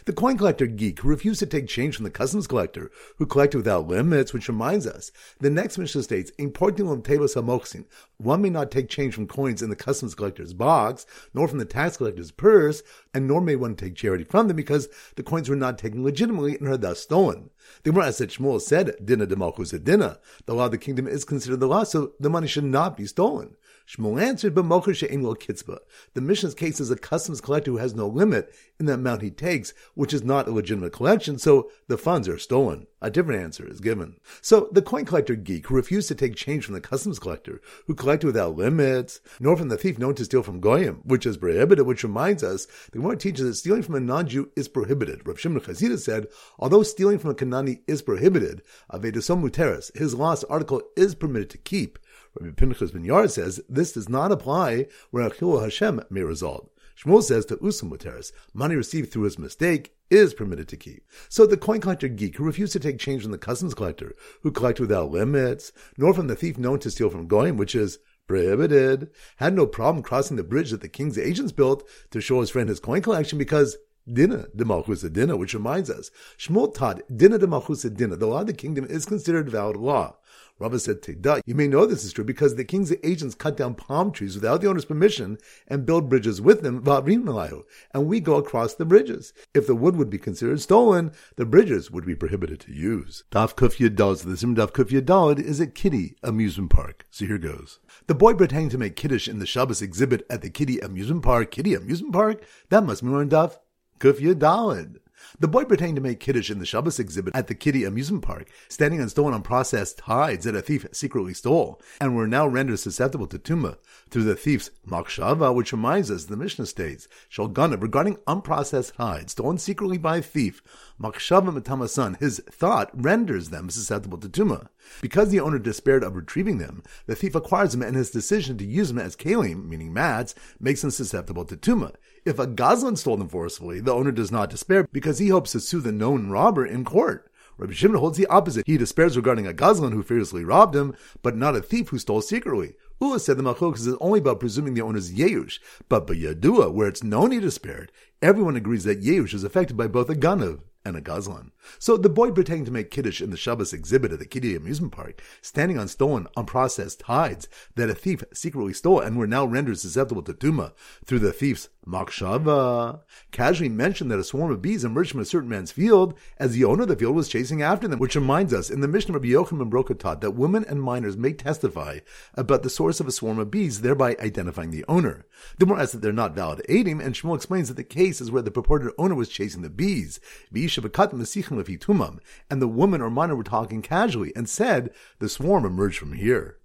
The 0.04 0.12
coin 0.12 0.38
collector 0.38 0.66
geek 0.66 1.00
who 1.00 1.09
refused 1.09 1.40
to 1.40 1.47
take 1.47 1.66
change 1.66 1.97
from 1.97 2.04
the 2.04 2.11
customs 2.11 2.47
collector 2.47 2.90
who 3.16 3.26
collected 3.26 3.59
without 3.59 3.88
limits, 3.88 4.32
which 4.32 4.49
reminds 4.49 4.87
us, 4.87 5.12
the 5.38 5.50
next 5.50 5.78
Mishnah 5.78 6.02
states, 6.02 6.30
Importing 6.38 6.87
tebas 7.02 7.35
hamoksin, 7.35 7.85
one 8.16 8.42
may 8.42 8.50
not 8.50 8.70
take 8.70 8.88
change 8.88 9.14
from 9.14 9.26
coins 9.26 9.62
in 9.62 9.70
the 9.70 9.76
customs 9.76 10.14
collector's 10.14 10.52
box, 10.52 11.06
nor 11.35 11.49
from 11.49 11.59
the 11.59 11.64
tax 11.64 11.97
collector's 11.97 12.30
purse, 12.30 12.82
and 13.14 13.26
nor 13.26 13.40
may 13.40 13.56
one 13.56 13.75
take 13.75 13.94
charity 13.94 14.25
from 14.25 14.49
them 14.49 14.56
because 14.56 14.88
the 15.16 15.23
coins 15.23 15.49
were 15.49 15.56
not 15.56 15.78
taken 15.78 16.04
legitimately 16.04 16.56
and 16.59 16.68
are 16.68 16.76
thus 16.76 17.00
stolen. 17.00 17.50
The 17.82 17.90
Gemara, 17.90 18.06
as 18.06 18.20
Shmuel 18.20 18.61
said, 18.61 18.97
Dina 19.04 19.26
de 19.26 19.37
Malchus 19.37 19.70
Dina, 19.70 20.18
the 20.47 20.54
law 20.54 20.66
of 20.66 20.73
the 20.73 20.78
kingdom 20.78 21.06
is 21.06 21.25
considered 21.25 21.61
the 21.61 21.68
law, 21.68 21.85
so 21.85 22.12
the 22.20 22.30
money 22.30 22.47
should 22.47 22.64
not 22.64 22.97
be 22.97 23.06
stolen. 23.06 23.56
Shmuel 23.89 24.23
answered, 24.23 24.55
but 24.55 24.65
kitzba. 24.65 25.79
The 26.15 26.21
Mishnah's 26.21 26.55
case 26.55 26.81
is 26.81 26.91
a 26.91 26.97
customs 26.97 27.41
collector 27.41 27.73
who 27.73 27.79
has 27.79 27.95
no 27.95 28.07
limit 28.07 28.55
in 28.79 28.87
the 28.87 28.95
amount 28.95 29.23
he 29.23 29.31
takes, 29.31 29.75
which 29.95 30.15
is 30.15 30.23
not 30.23 30.47
a 30.47 30.53
legitimate 30.53 30.93
collection, 30.93 31.39
so 31.39 31.71
the 31.89 31.99
funds 31.99 32.29
are 32.29 32.39
stolen. 32.39 32.87
A 33.03 33.11
different 33.11 33.43
answer 33.43 33.67
is 33.67 33.81
given. 33.81 34.17
So 34.43 34.69
the 34.73 34.83
coin 34.83 35.07
collector 35.07 35.35
geek 35.35 35.67
who 35.67 35.75
refused 35.75 36.09
to 36.09 36.15
take 36.15 36.37
change 36.37 36.65
from 36.65 36.75
the 36.75 36.81
customs 36.81 37.19
collector, 37.19 37.61
who 37.87 37.95
collected 37.95 38.27
without 38.27 38.57
limits, 38.57 39.21
nor 39.41 39.57
from 39.57 39.69
the 39.69 39.79
thief 39.79 39.99
known 39.99 40.15
to 40.17 40.25
steal 40.25 40.43
from 40.43 40.61
goyim, 40.61 41.01
which 41.05 41.25
is 41.25 41.39
prohibited, 41.39 41.87
which 41.87 42.05
reminds 42.05 42.45
us, 42.45 42.67
the 42.93 42.99
Gemara 42.99 43.17
teaches 43.17 43.47
that 43.47 43.55
stealing 43.55 43.83
from 43.83 43.95
a 43.95 44.01
non-Jew 44.01 44.51
is 44.55 44.69
prohibited. 44.69 45.27
Rav 45.27 45.41
Shimon 45.41 45.63
Chazida 45.63 45.99
said, 45.99 46.29
although 46.59 46.83
stealing 46.83 47.19
from 47.19 47.31
a 47.31 47.35
Kanani 47.35 47.81
is 47.87 48.03
prohibited, 48.03 48.63
Avedasom 48.93 49.43
Muteris, 49.43 49.97
his 49.97 50.15
lost 50.15 50.45
article 50.51 50.83
is 50.97 51.15
permitted 51.15 51.51
to 51.51 51.59
keep. 51.59 51.99
Rabbi 52.39 52.55
Pinchas 52.55 52.93
ben 52.93 53.05
Yair 53.05 53.31
says 53.31 53.61
this 53.69 53.93
does 53.93 54.09
not 54.09 54.33
apply 54.33 54.87
where 55.11 55.29
Achil 55.29 55.63
Hashem 55.63 56.03
may 56.11 56.23
result. 56.23 56.71
Shmuel 56.97 57.23
says 57.23 57.47
to 57.47 57.57
Muteris, 57.57 58.31
money 58.53 58.77
received 58.77 59.11
through 59.11 59.23
his 59.23 59.39
mistake 59.39 59.95
is 60.11 60.35
permitted 60.35 60.69
to 60.69 60.77
keep. 60.77 61.07
So 61.29 61.47
the 61.47 61.57
coin 61.57 61.81
collector 61.81 62.09
geek 62.09 62.37
who 62.37 62.45
refused 62.45 62.75
to 62.75 62.81
take 62.81 62.99
change 62.99 63.23
from 63.23 63.33
the 63.33 63.39
customs 63.39 63.75
collector, 63.75 64.15
who 64.43 64.51
collected 64.51 64.83
without 64.83 65.11
limits, 65.11 65.73
nor 65.97 66.13
from 66.13 66.27
the 66.27 66.37
thief 66.37 66.59
known 66.59 66.79
to 66.81 66.91
steal 66.91 67.09
from 67.09 67.27
Goyim, 67.27 67.57
which 67.57 67.75
is 67.75 67.99
prohibited, 68.27 69.11
had 69.37 69.55
no 69.55 69.67
problem 69.67 70.03
crossing 70.03 70.37
the 70.37 70.45
bridge 70.45 70.71
that 70.71 70.83
the 70.83 70.89
king's 70.89 71.19
agents 71.19 71.53
built 71.53 71.89
to 72.11 72.21
show 72.21 72.41
his 72.41 72.51
friend 72.51 72.69
his 72.69 72.81
coin 72.81 73.03
collection 73.03 73.39
because 73.39 73.77
Dinner, 74.11 74.49
the 74.55 74.65
Malchus 74.65 75.03
dinner, 75.03 75.37
which 75.37 75.55
reminds 75.55 75.91
us, 75.91 76.11
Shmuel 76.39 76.75
taught 76.75 77.03
Dina 77.15 77.39
de 77.39 77.47
Malchus 77.47 77.83
Dina. 77.83 78.17
The 78.17 78.27
law 78.27 78.41
of 78.41 78.47
the 78.47 78.55
kingdom 78.55 78.87
is 78.87 79.05
considered 79.05 79.51
valid 79.51 79.77
law. 79.77 80.17
Rava 80.61 80.79
said, 80.79 81.00
Teda, 81.00 81.40
you 81.47 81.55
may 81.55 81.67
know 81.67 81.87
this 81.87 82.05
is 82.05 82.12
true 82.12 82.23
because 82.23 82.55
the 82.55 82.64
king's 82.64 82.93
agents 83.02 83.35
cut 83.35 83.57
down 83.57 83.75
palm 83.75 84.12
trees 84.12 84.35
without 84.35 84.61
the 84.61 84.69
owner's 84.69 84.85
permission 84.85 85.38
and 85.67 85.87
build 85.87 86.11
bridges 86.11 86.38
with 86.38 86.61
them, 86.62 86.83
and 86.87 88.07
we 88.07 88.21
go 88.21 88.37
across 88.37 88.75
the 88.75 88.85
bridges. 88.85 89.33
If 89.55 89.67
the 89.67 89.75
wood 89.75 89.97
would 89.97 90.11
be 90.11 90.19
considered 90.19 90.61
stolen, 90.61 91.12
the 91.37 91.47
bridges 91.47 91.90
would 91.90 92.05
be 92.05 92.14
prohibited 92.14 92.61
to 92.61 92.73
use. 92.73 93.25
Daf 93.33 93.55
Kufya 93.55 93.88
Dalad, 93.88 94.25
the 94.25 94.37
Sim 94.37 94.55
Daf 94.55 94.73
Kufya 94.73 95.00
Dalad 95.00 95.40
is 95.40 95.61
a 95.61 95.67
kiddie 95.67 96.17
amusement 96.23 96.71
park. 96.71 97.07
So 97.11 97.25
here 97.25 97.38
goes. 97.38 97.81
The 98.07 98.14
boy 98.14 98.35
pretending 98.35 98.69
to 98.71 98.79
make 98.79 98.97
kiddush 98.97 99.29
in 99.29 99.38
the 99.38 99.47
Shabbos 99.47 99.81
exhibit 99.81 100.26
at 100.29 100.43
the 100.43 100.50
kiddie 100.50 100.81
amusement 100.81 101.23
park, 101.23 101.50
kiddie 101.52 101.75
amusement 101.75 102.12
park, 102.12 102.45
that 102.69 102.85
must 102.85 103.02
be 103.02 103.09
on 103.09 103.31
Daf 103.31 103.57
Kufya 103.99 104.35
Dalad. 104.35 104.99
The 105.39 105.49
boy 105.49 105.65
pretending 105.65 105.97
to 105.97 106.00
make 106.00 106.21
Kiddush 106.21 106.50
in 106.50 106.59
the 106.59 106.67
Shabbos 106.67 106.99
exhibit 106.99 107.35
at 107.37 107.47
the 107.47 107.55
Kiddie 107.55 107.85
amusement 107.85 108.23
park, 108.23 108.49
standing 108.69 109.00
on 109.00 109.09
stolen 109.09 109.41
unprocessed 109.41 110.00
hides 110.00 110.45
that 110.45 110.55
a 110.55 110.62
thief 110.62 110.87
secretly 110.93 111.35
stole, 111.35 111.81
and 112.00 112.17
were 112.17 112.27
now 112.27 112.47
rendered 112.47 112.79
susceptible 112.79 113.27
to 113.27 113.39
Tumah 113.39 113.77
through 114.11 114.25
the 114.25 114.35
thief's 114.35 114.71
Machshava, 114.87 115.55
which 115.55 115.73
reminds 115.73 116.11
us, 116.11 116.25
the 116.25 116.37
Mishnah 116.37 116.67
states, 116.67 117.09
Shalgana, 117.31 117.81
regarding 117.81 118.17
unprocessed 118.27 118.97
hides 118.97 119.33
stolen 119.33 119.59
secretly 119.59 119.99
by 119.99 120.19
a 120.19 120.23
thief, 120.23 120.62
Machshava 121.00 121.53
Matamasan, 121.59 122.19
his 122.19 122.41
thought 122.50 122.91
renders 122.95 123.50
them 123.50 123.71
susceptible 123.71 124.19
to 124.19 124.29
Tumah. 124.29 124.69
Because 125.01 125.31
the 125.31 125.41
owner 125.41 125.59
despaired 125.59 126.03
of 126.03 126.17
retrieving 126.17 126.59
them, 126.59 126.83
the 127.07 127.15
thief 127.15 127.35
acquires 127.35 127.73
them 127.73 127.83
and 127.83 127.97
his 127.97 128.11
decision 128.11 128.59
to 128.59 128.65
use 128.65 128.89
them 128.89 128.99
as 128.99 129.17
kalim, 129.17 129.69
meaning 129.69 129.93
mats, 129.93 130.35
makes 130.59 130.83
them 130.83 130.91
susceptible 130.91 131.45
to 131.45 131.57
Tumah. 131.57 131.95
If 132.25 132.39
a 132.39 132.47
gazlan 132.47 132.99
stole 132.99 133.17
them 133.17 133.29
forcefully, 133.29 133.81
the 133.81 133.95
owner 133.95 134.13
does 134.13 134.31
not 134.31 134.51
despair 134.51 134.87
because 134.93 135.19
he 135.19 135.29
hopes 135.29 135.53
to 135.53 135.61
sue 135.61 135.81
the 135.81 135.93
known 135.93 136.29
robber 136.29 136.67
in 136.67 136.85
court. 136.85 137.31
Rabbi 137.61 137.75
Shimon 137.75 137.99
holds 137.99 138.17
the 138.17 138.27
opposite. 138.29 138.67
He 138.67 138.79
despairs 138.79 139.19
regarding 139.19 139.47
a 139.47 139.53
gazlan 139.53 139.93
who 139.93 140.03
fearlessly 140.03 140.45
robbed 140.45 140.75
him, 140.75 140.95
but 141.21 141.37
not 141.37 141.55
a 141.55 141.61
thief 141.61 141.91
who 141.91 141.99
stole 141.99 142.23
secretly. 142.23 142.75
Ula 143.03 143.21
said 143.21 143.37
the 143.37 143.43
Machokas 143.43 143.87
is 143.87 143.97
only 144.01 144.19
about 144.19 144.41
presuming 144.41 144.73
the 144.73 144.81
owner's 144.81 145.13
Yeush, 145.13 145.59
but 145.89 146.07
by 146.07 146.15
Yadua, 146.15 146.73
where 146.73 146.89
it's 146.89 147.03
known 147.03 147.33
he 147.33 147.41
despaired, 147.41 147.93
everyone 148.23 148.57
agrees 148.57 148.85
that 148.85 149.03
Yeush 149.03 149.35
is 149.35 149.45
affected 149.45 149.77
by 149.77 149.87
both 149.87 150.09
a 150.09 150.15
Ganav 150.15 150.61
and 150.85 150.97
a 150.97 151.01
Gazlan. 151.01 151.51
So 151.79 151.97
the 151.97 152.09
boy 152.09 152.31
pretending 152.31 152.65
to 152.65 152.71
make 152.71 152.91
Kiddush 152.91 153.21
in 153.21 153.31
the 153.31 153.37
Shabbos 153.37 153.73
exhibit 153.73 154.13
at 154.13 154.19
the 154.19 154.27
Kiddie 154.27 154.57
amusement 154.57 154.93
park, 154.93 155.23
standing 155.43 155.79
on 155.79 155.89
stolen, 155.89 156.27
unprocessed 156.37 157.03
hides 157.03 157.49
that 157.75 157.91
a 157.91 157.95
thief 157.95 158.25
secretly 158.33 158.73
stole 158.73 159.01
and 159.01 159.17
were 159.17 159.27
now 159.27 159.45
rendered 159.45 159.79
susceptible 159.79 160.23
to 160.23 160.33
Tuma 160.33 160.73
through 161.05 161.21
the 161.21 161.33
thief's 161.33 161.69
Machshava, 161.87 163.01
casually 163.31 163.69
mentioned 163.69 164.11
that 164.11 164.19
a 164.19 164.25
swarm 164.25 164.51
of 164.51 164.61
bees 164.61 164.85
emerged 164.85 165.13
from 165.13 165.21
a 165.21 165.25
certain 165.25 165.49
man's 165.49 165.73
field 165.73 166.15
as 166.39 166.53
the 166.53 166.65
owner 166.65 166.83
of 166.83 166.89
the 166.89 166.97
field 166.97 167.17
was 167.17 167.29
chasing 167.29 167.63
after 167.63 167.89
them, 167.89 167.99
which 167.99 168.15
reminds 168.15 168.53
us 168.53 168.71
in 168.71 168.81
the 168.81 168.89
Mishnah 168.89 169.17
of 169.17 169.23
Yochanan 169.23 169.59
ben 169.59 169.71
Broka 169.71 170.21
that 170.21 170.33
women 170.33 170.65
and 170.69 170.83
minors 170.83 171.17
may 171.17 171.33
testify 171.33 172.01
about 172.35 172.63
the 172.63 172.71
source 172.71 173.01
of 173.01 173.09
a 173.09 173.13
swarm 173.13 173.39
of 173.39 173.51
bees, 173.51 173.81
thereby 173.81 174.17
identifying 174.21 174.71
the 174.71 174.85
owner. 174.89 175.25
The 175.59 175.67
more 175.67 175.81
asks 175.81 175.93
that 175.93 176.03
they're 176.03 176.13
not 176.13 176.35
valid 176.35 176.63
aiding, 176.69 177.01
and 177.01 177.15
Shmuel 177.15 177.37
explains 177.37 177.69
that 177.69 177.75
the 177.75 177.85
case 177.85 178.21
is 178.21 178.31
where 178.31 178.43
the 178.43 178.51
purported 178.51 178.93
owner 178.99 179.15
was 179.15 179.29
chasing 179.29 179.63
the 179.63 179.71
bees 179.71 180.21
and 180.53 182.63
the 182.63 182.69
woman 182.69 183.01
or 183.01 183.11
minor 183.11 183.37
were 183.37 183.43
talking 183.43 183.83
casually 183.83 184.33
and 184.37 184.49
said, 184.49 184.91
the 185.19 185.29
swarm 185.29 185.65
emerged 185.65 185.99
from 185.99 186.13
here. 186.13 186.60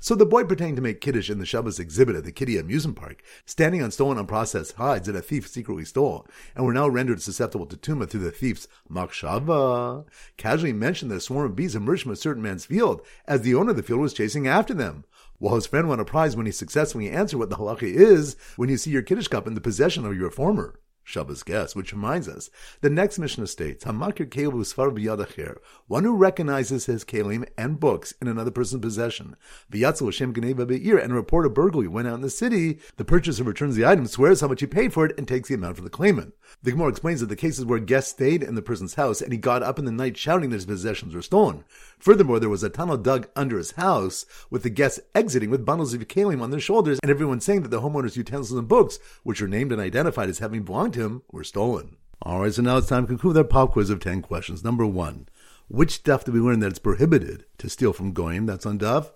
So 0.00 0.14
the 0.14 0.26
boy 0.26 0.44
pretending 0.44 0.76
to 0.76 0.82
make 0.82 1.00
Kiddush 1.00 1.30
in 1.30 1.38
the 1.38 1.46
Shabbos 1.46 1.78
exhibit 1.78 2.16
at 2.16 2.24
the 2.24 2.32
Kiddie 2.32 2.58
amusement 2.58 2.96
park, 2.96 3.22
standing 3.44 3.82
on 3.82 3.90
stolen 3.90 4.18
unprocessed 4.18 4.74
hides 4.74 5.06
that 5.06 5.16
a 5.16 5.22
thief 5.22 5.48
secretly 5.48 5.84
stole, 5.84 6.26
and 6.54 6.64
were 6.64 6.72
now 6.72 6.88
rendered 6.88 7.22
susceptible 7.22 7.66
to 7.66 7.76
Tuma 7.76 8.08
through 8.08 8.20
the 8.20 8.30
thief's 8.30 8.68
Machshava, 8.90 10.04
casually 10.36 10.72
mentioned 10.72 11.10
that 11.10 11.16
a 11.16 11.20
swarm 11.20 11.46
of 11.46 11.56
bees 11.56 11.74
emerged 11.74 12.02
from 12.02 12.12
a 12.12 12.16
certain 12.16 12.42
man's 12.42 12.66
field 12.66 13.02
as 13.26 13.42
the 13.42 13.54
owner 13.54 13.70
of 13.70 13.76
the 13.76 13.82
field 13.82 14.00
was 14.00 14.14
chasing 14.14 14.46
after 14.46 14.74
them. 14.74 15.04
While 15.38 15.54
his 15.54 15.66
friend 15.66 15.88
won 15.88 16.00
a 16.00 16.04
prize 16.04 16.36
when 16.36 16.46
he 16.46 16.52
successfully 16.52 17.10
answered 17.10 17.38
what 17.38 17.50
the 17.50 17.56
halacha 17.56 17.82
is 17.82 18.36
when 18.56 18.68
you 18.68 18.76
see 18.76 18.90
your 18.90 19.02
Kiddush 19.02 19.28
cup 19.28 19.46
in 19.46 19.54
the 19.54 19.60
possession 19.60 20.04
of 20.04 20.16
your 20.16 20.30
former. 20.30 20.80
Shabbos 21.08 21.42
guest, 21.42 21.74
which 21.74 21.92
reminds 21.92 22.28
us, 22.28 22.50
the 22.82 22.90
next 22.90 23.18
Mishnah 23.18 23.46
states, 23.46 23.86
Hamakir 23.86 24.28
Kelim 24.28 24.60
Sfar 24.60 24.94
B'yadacher, 24.94 25.56
one 25.86 26.04
who 26.04 26.14
recognizes 26.14 26.84
his 26.84 27.02
Kelim 27.02 27.48
and 27.56 27.80
books 27.80 28.12
in 28.20 28.28
another 28.28 28.50
person's 28.50 28.82
possession, 28.82 29.34
V'yatzel 29.72 30.04
Hashem 30.04 30.34
Geneva 30.34 30.66
Be'ir, 30.66 30.98
and 30.98 31.10
a 31.10 31.14
report 31.14 31.46
of 31.46 31.54
burglary 31.54 31.88
went 31.88 32.08
out 32.08 32.16
in 32.16 32.20
the 32.20 32.28
city, 32.28 32.78
the 32.98 33.06
purchaser 33.06 33.42
returns 33.42 33.74
the 33.74 33.86
item, 33.86 34.06
swears 34.06 34.42
how 34.42 34.48
much 34.48 34.60
he 34.60 34.66
paid 34.66 34.92
for 34.92 35.06
it, 35.06 35.16
and 35.16 35.26
takes 35.26 35.48
the 35.48 35.54
amount 35.54 35.76
for 35.76 35.82
the 35.82 35.88
claimant. 35.88 36.34
The 36.62 36.72
Gemara 36.72 36.88
explains 36.88 37.20
that 37.20 37.30
the 37.30 37.36
cases 37.36 37.64
where 37.64 37.78
guests 37.78 38.10
stayed 38.10 38.42
in 38.42 38.54
the 38.54 38.60
person's 38.60 38.94
house 38.94 39.22
and 39.22 39.32
he 39.32 39.38
got 39.38 39.62
up 39.62 39.78
in 39.78 39.86
the 39.86 39.92
night 39.92 40.18
shouting 40.18 40.50
that 40.50 40.56
his 40.56 40.66
possessions 40.66 41.14
were 41.14 41.22
stolen. 41.22 41.64
Furthermore, 41.98 42.38
there 42.38 42.48
was 42.50 42.62
a 42.62 42.68
tunnel 42.68 42.98
dug 42.98 43.28
under 43.34 43.56
his 43.56 43.72
house 43.72 44.26
with 44.50 44.62
the 44.62 44.70
guests 44.70 45.00
exiting 45.14 45.50
with 45.50 45.64
bundles 45.64 45.94
of 45.94 46.06
kalim 46.08 46.42
on 46.42 46.50
their 46.50 46.60
shoulders 46.60 46.98
and 47.02 47.10
everyone 47.10 47.40
saying 47.40 47.62
that 47.62 47.70
the 47.70 47.80
homeowner's 47.80 48.16
utensils 48.16 48.58
and 48.58 48.68
books, 48.68 48.98
which 49.22 49.40
were 49.40 49.48
named 49.48 49.72
and 49.72 49.80
identified 49.80 50.28
as 50.28 50.40
having 50.40 50.62
belonged 50.62 50.94
to 50.94 50.97
him, 50.98 51.22
were 51.32 51.44
stolen. 51.44 51.96
All 52.20 52.40
right, 52.40 52.52
so 52.52 52.60
now 52.62 52.76
it's 52.76 52.88
time 52.88 53.04
to 53.04 53.08
conclude 53.08 53.36
our 53.38 53.44
pop 53.44 53.72
quiz 53.72 53.88
of 53.88 54.00
10 54.00 54.20
questions. 54.22 54.62
Number 54.62 54.84
one, 54.84 55.28
which 55.68 55.92
stuff 55.92 56.24
did 56.24 56.34
we 56.34 56.40
learn 56.40 56.60
that 56.60 56.70
it's 56.70 56.78
prohibited 56.78 57.44
to 57.58 57.70
steal 57.70 57.92
from 57.92 58.12
Goyim? 58.12 58.46
That's 58.46 58.66
on 58.66 58.78
Dove. 58.78 59.12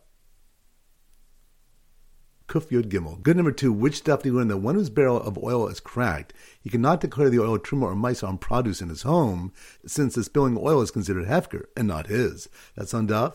Kuf 2.49 2.69
Yud 2.69 2.91
Gimel. 2.91 3.23
Good 3.23 3.37
number 3.37 3.53
two, 3.53 3.73
which 3.73 3.97
stuff 3.97 4.23
do 4.23 4.29
you 4.29 4.37
learn 4.37 4.49
that 4.49 4.59
when 4.59 4.75
whose 4.75 4.91
barrel 4.91 5.21
of 5.21 5.39
oil 5.43 5.69
is 5.69 5.81
cracked, 5.81 6.35
he 6.61 6.69
cannot 6.69 7.01
declare 7.01 7.31
the 7.31 7.41
oil 7.41 7.59
truma 7.59 7.85
or 7.85 7.95
mice 7.95 8.23
on 8.23 8.37
produce 8.37 8.83
in 8.83 8.91
his 8.91 9.03
home, 9.03 9.53
since 9.87 10.15
the 10.15 10.23
spilling 10.23 10.59
oil 10.59 10.83
is 10.83 10.91
considered 10.91 11.27
hefker 11.27 11.65
and 11.77 11.89
not 11.89 12.09
his. 12.09 12.49
That's 12.77 12.93
on 12.93 13.09
Daf. 13.09 13.35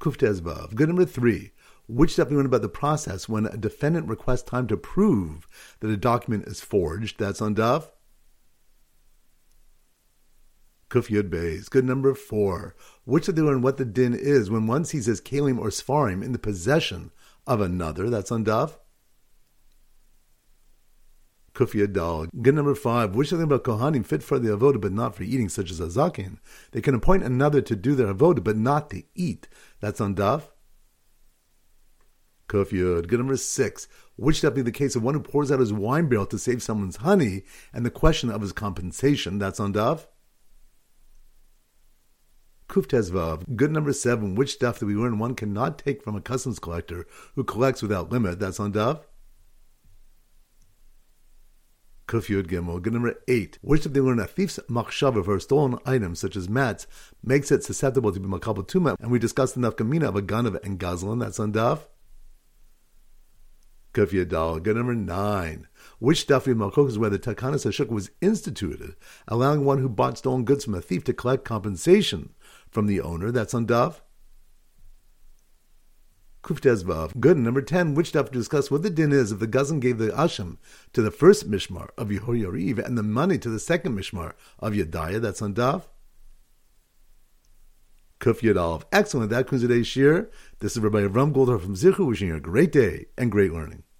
Kuf 0.00 0.16
Tezvav. 0.16 0.74
Good 0.74 0.88
number 0.88 1.04
three, 1.04 1.52
which 1.90 2.16
do 2.16 2.26
you 2.30 2.40
about 2.40 2.62
the 2.62 2.68
process 2.68 3.28
when 3.28 3.46
a 3.46 3.56
defendant 3.56 4.08
requests 4.08 4.42
time 4.42 4.66
to 4.68 4.76
prove 4.76 5.46
that 5.80 5.90
a 5.90 5.96
document 5.96 6.46
is 6.46 6.60
forged? 6.60 7.18
That's 7.18 7.42
on 7.42 7.54
Daf. 7.54 7.90
Kuf 10.88 11.08
Yud 11.08 11.30
Beis. 11.30 11.68
Good 11.68 11.84
number 11.84 12.14
four. 12.14 12.74
Which 13.04 13.28
of 13.28 13.36
the 13.36 13.46
and 13.48 13.62
what 13.62 13.76
the 13.76 13.84
din 13.84 14.14
is 14.14 14.50
when 14.50 14.66
one 14.66 14.84
sees 14.84 15.06
his 15.06 15.20
kalim 15.20 15.58
or 15.58 15.68
svarim 15.68 16.22
in 16.22 16.32
the 16.32 16.38
possession 16.38 17.10
of 17.46 17.60
another? 17.60 18.08
That's 18.08 18.32
on 18.32 18.44
Daf. 18.44 18.78
Kuf 21.54 21.72
Yud 21.72 21.92
Dal. 21.92 22.26
Good 22.40 22.54
number 22.54 22.74
five. 22.74 23.14
Which 23.14 23.32
of 23.32 23.40
about 23.40 23.64
kohanim 23.64 24.06
fit 24.06 24.22
for 24.22 24.38
the 24.38 24.56
avoda 24.56 24.80
but 24.80 24.92
not 24.92 25.14
for 25.14 25.24
eating, 25.24 25.48
such 25.48 25.70
as 25.70 25.80
a 25.80 25.86
zakin? 25.86 26.38
They 26.70 26.80
can 26.80 26.94
appoint 26.94 27.24
another 27.24 27.60
to 27.62 27.76
do 27.76 27.94
their 27.94 28.12
avoda 28.12 28.42
but 28.42 28.56
not 28.56 28.90
to 28.90 29.02
eat. 29.14 29.48
That's 29.80 30.00
on 30.00 30.14
Daf. 30.14 30.44
Kuf 32.50 32.72
uh, 32.72 32.76
Yud. 32.76 33.06
Good 33.06 33.20
number 33.20 33.36
six. 33.36 33.86
Which 34.16 34.40
that 34.40 34.54
be 34.54 34.62
the 34.62 34.72
case 34.72 34.96
of 34.96 35.02
one 35.02 35.14
who 35.14 35.20
pours 35.20 35.52
out 35.52 35.60
his 35.60 35.72
wine 35.72 36.08
barrel 36.08 36.26
to 36.26 36.38
save 36.38 36.62
someone's 36.62 36.96
honey, 36.96 37.44
and 37.72 37.86
the 37.86 37.90
question 37.90 38.30
of 38.30 38.42
his 38.42 38.52
compensation. 38.52 39.38
That's 39.38 39.60
on 39.60 39.72
Daf. 39.72 40.06
Kuftezvav, 42.68 43.56
good 43.56 43.72
number 43.72 43.92
seven, 43.92 44.36
which 44.36 44.52
stuff 44.52 44.78
do 44.78 44.86
we 44.86 44.94
learn 44.94 45.18
one 45.18 45.34
cannot 45.34 45.76
take 45.76 46.04
from 46.04 46.14
a 46.14 46.20
customs 46.20 46.60
collector 46.60 47.04
who 47.34 47.42
collects 47.42 47.82
without 47.82 48.10
limit? 48.10 48.38
That's 48.38 48.60
on 48.60 48.70
Dav. 48.70 49.04
Kufyud 52.06 52.46
Gimel. 52.46 52.80
Good 52.80 52.92
number 52.92 53.16
eight. 53.26 53.58
Which 53.60 53.80
stuff 53.80 53.90
if 53.90 53.94
they 53.94 54.00
learn 54.00 54.20
a 54.20 54.26
thief's 54.26 54.60
machshava 54.68 55.24
for 55.24 55.36
a 55.36 55.40
stolen 55.40 55.78
item 55.84 56.14
such 56.14 56.36
as 56.36 56.48
mats 56.48 56.86
makes 57.24 57.50
it 57.50 57.64
susceptible 57.64 58.12
to 58.12 58.20
be 58.20 58.28
makabel 58.28 58.66
tuma, 58.66 58.96
and 59.00 59.10
we 59.10 59.18
discussed 59.18 59.56
the 59.56 59.60
nafkamina 59.60 60.08
of 60.08 60.14
a 60.14 60.22
ganav 60.22 60.64
and 60.64 60.78
gazlan. 60.78 61.20
That's 61.20 61.40
on 61.40 61.50
Dav. 61.52 61.88
Kufyud 63.92 64.28
Dal. 64.28 64.60
Good 64.60 64.76
number 64.76 64.94
nine. 64.94 65.66
Which 65.98 66.26
Dafri 66.26 66.56
Malkok 66.56 66.88
is 66.88 66.98
where 66.98 67.10
the 67.10 67.18
Takanas 67.18 67.66
Hashuk 67.66 67.88
was 67.88 68.10
instituted, 68.20 68.94
allowing 69.28 69.64
one 69.64 69.78
who 69.78 69.88
bought 69.88 70.18
stolen 70.18 70.44
goods 70.44 70.64
from 70.64 70.74
a 70.74 70.80
thief 70.80 71.04
to 71.04 71.12
collect 71.12 71.44
compensation 71.44 72.32
from 72.70 72.86
the 72.86 73.00
owner. 73.00 73.30
That's 73.30 73.54
on 73.54 73.66
Daf. 73.66 74.00
Kuftezvav. 76.42 77.20
Good. 77.20 77.36
Number 77.36 77.60
10, 77.60 77.94
which 77.94 78.12
Daf 78.12 78.26
to 78.26 78.32
discuss 78.32 78.70
what 78.70 78.82
the 78.82 78.90
din 78.90 79.12
is 79.12 79.32
if 79.32 79.40
the 79.40 79.46
Gazan 79.46 79.80
gave 79.80 79.98
the 79.98 80.08
Asham 80.08 80.56
to 80.92 81.02
the 81.02 81.10
first 81.10 81.50
Mishmar 81.50 81.90
of 81.98 82.08
Yehoyariv 82.08 82.78
and 82.84 82.96
the 82.96 83.02
money 83.02 83.38
to 83.38 83.50
the 83.50 83.58
second 83.58 83.98
Mishmar 83.98 84.32
of 84.58 84.72
Yedaya. 84.72 85.20
That's 85.20 85.42
on 85.42 85.54
Daf. 85.54 85.84
Kuf 88.20 88.40
Yadalv. 88.42 88.82
Excellent. 88.92 89.30
That 89.30 89.46
concludes 89.46 89.62
today's 89.62 89.86
shir. 89.86 90.30
This 90.58 90.76
is 90.76 90.82
Rabbi 90.82 91.00
Avram 91.00 91.32
Goldar 91.32 91.58
from 91.58 91.74
Zichu 91.74 92.06
wishing 92.06 92.28
you 92.28 92.36
a 92.36 92.40
great 92.40 92.70
day 92.70 93.06
and 93.16 93.32
great 93.32 93.50
learning. 93.50 93.82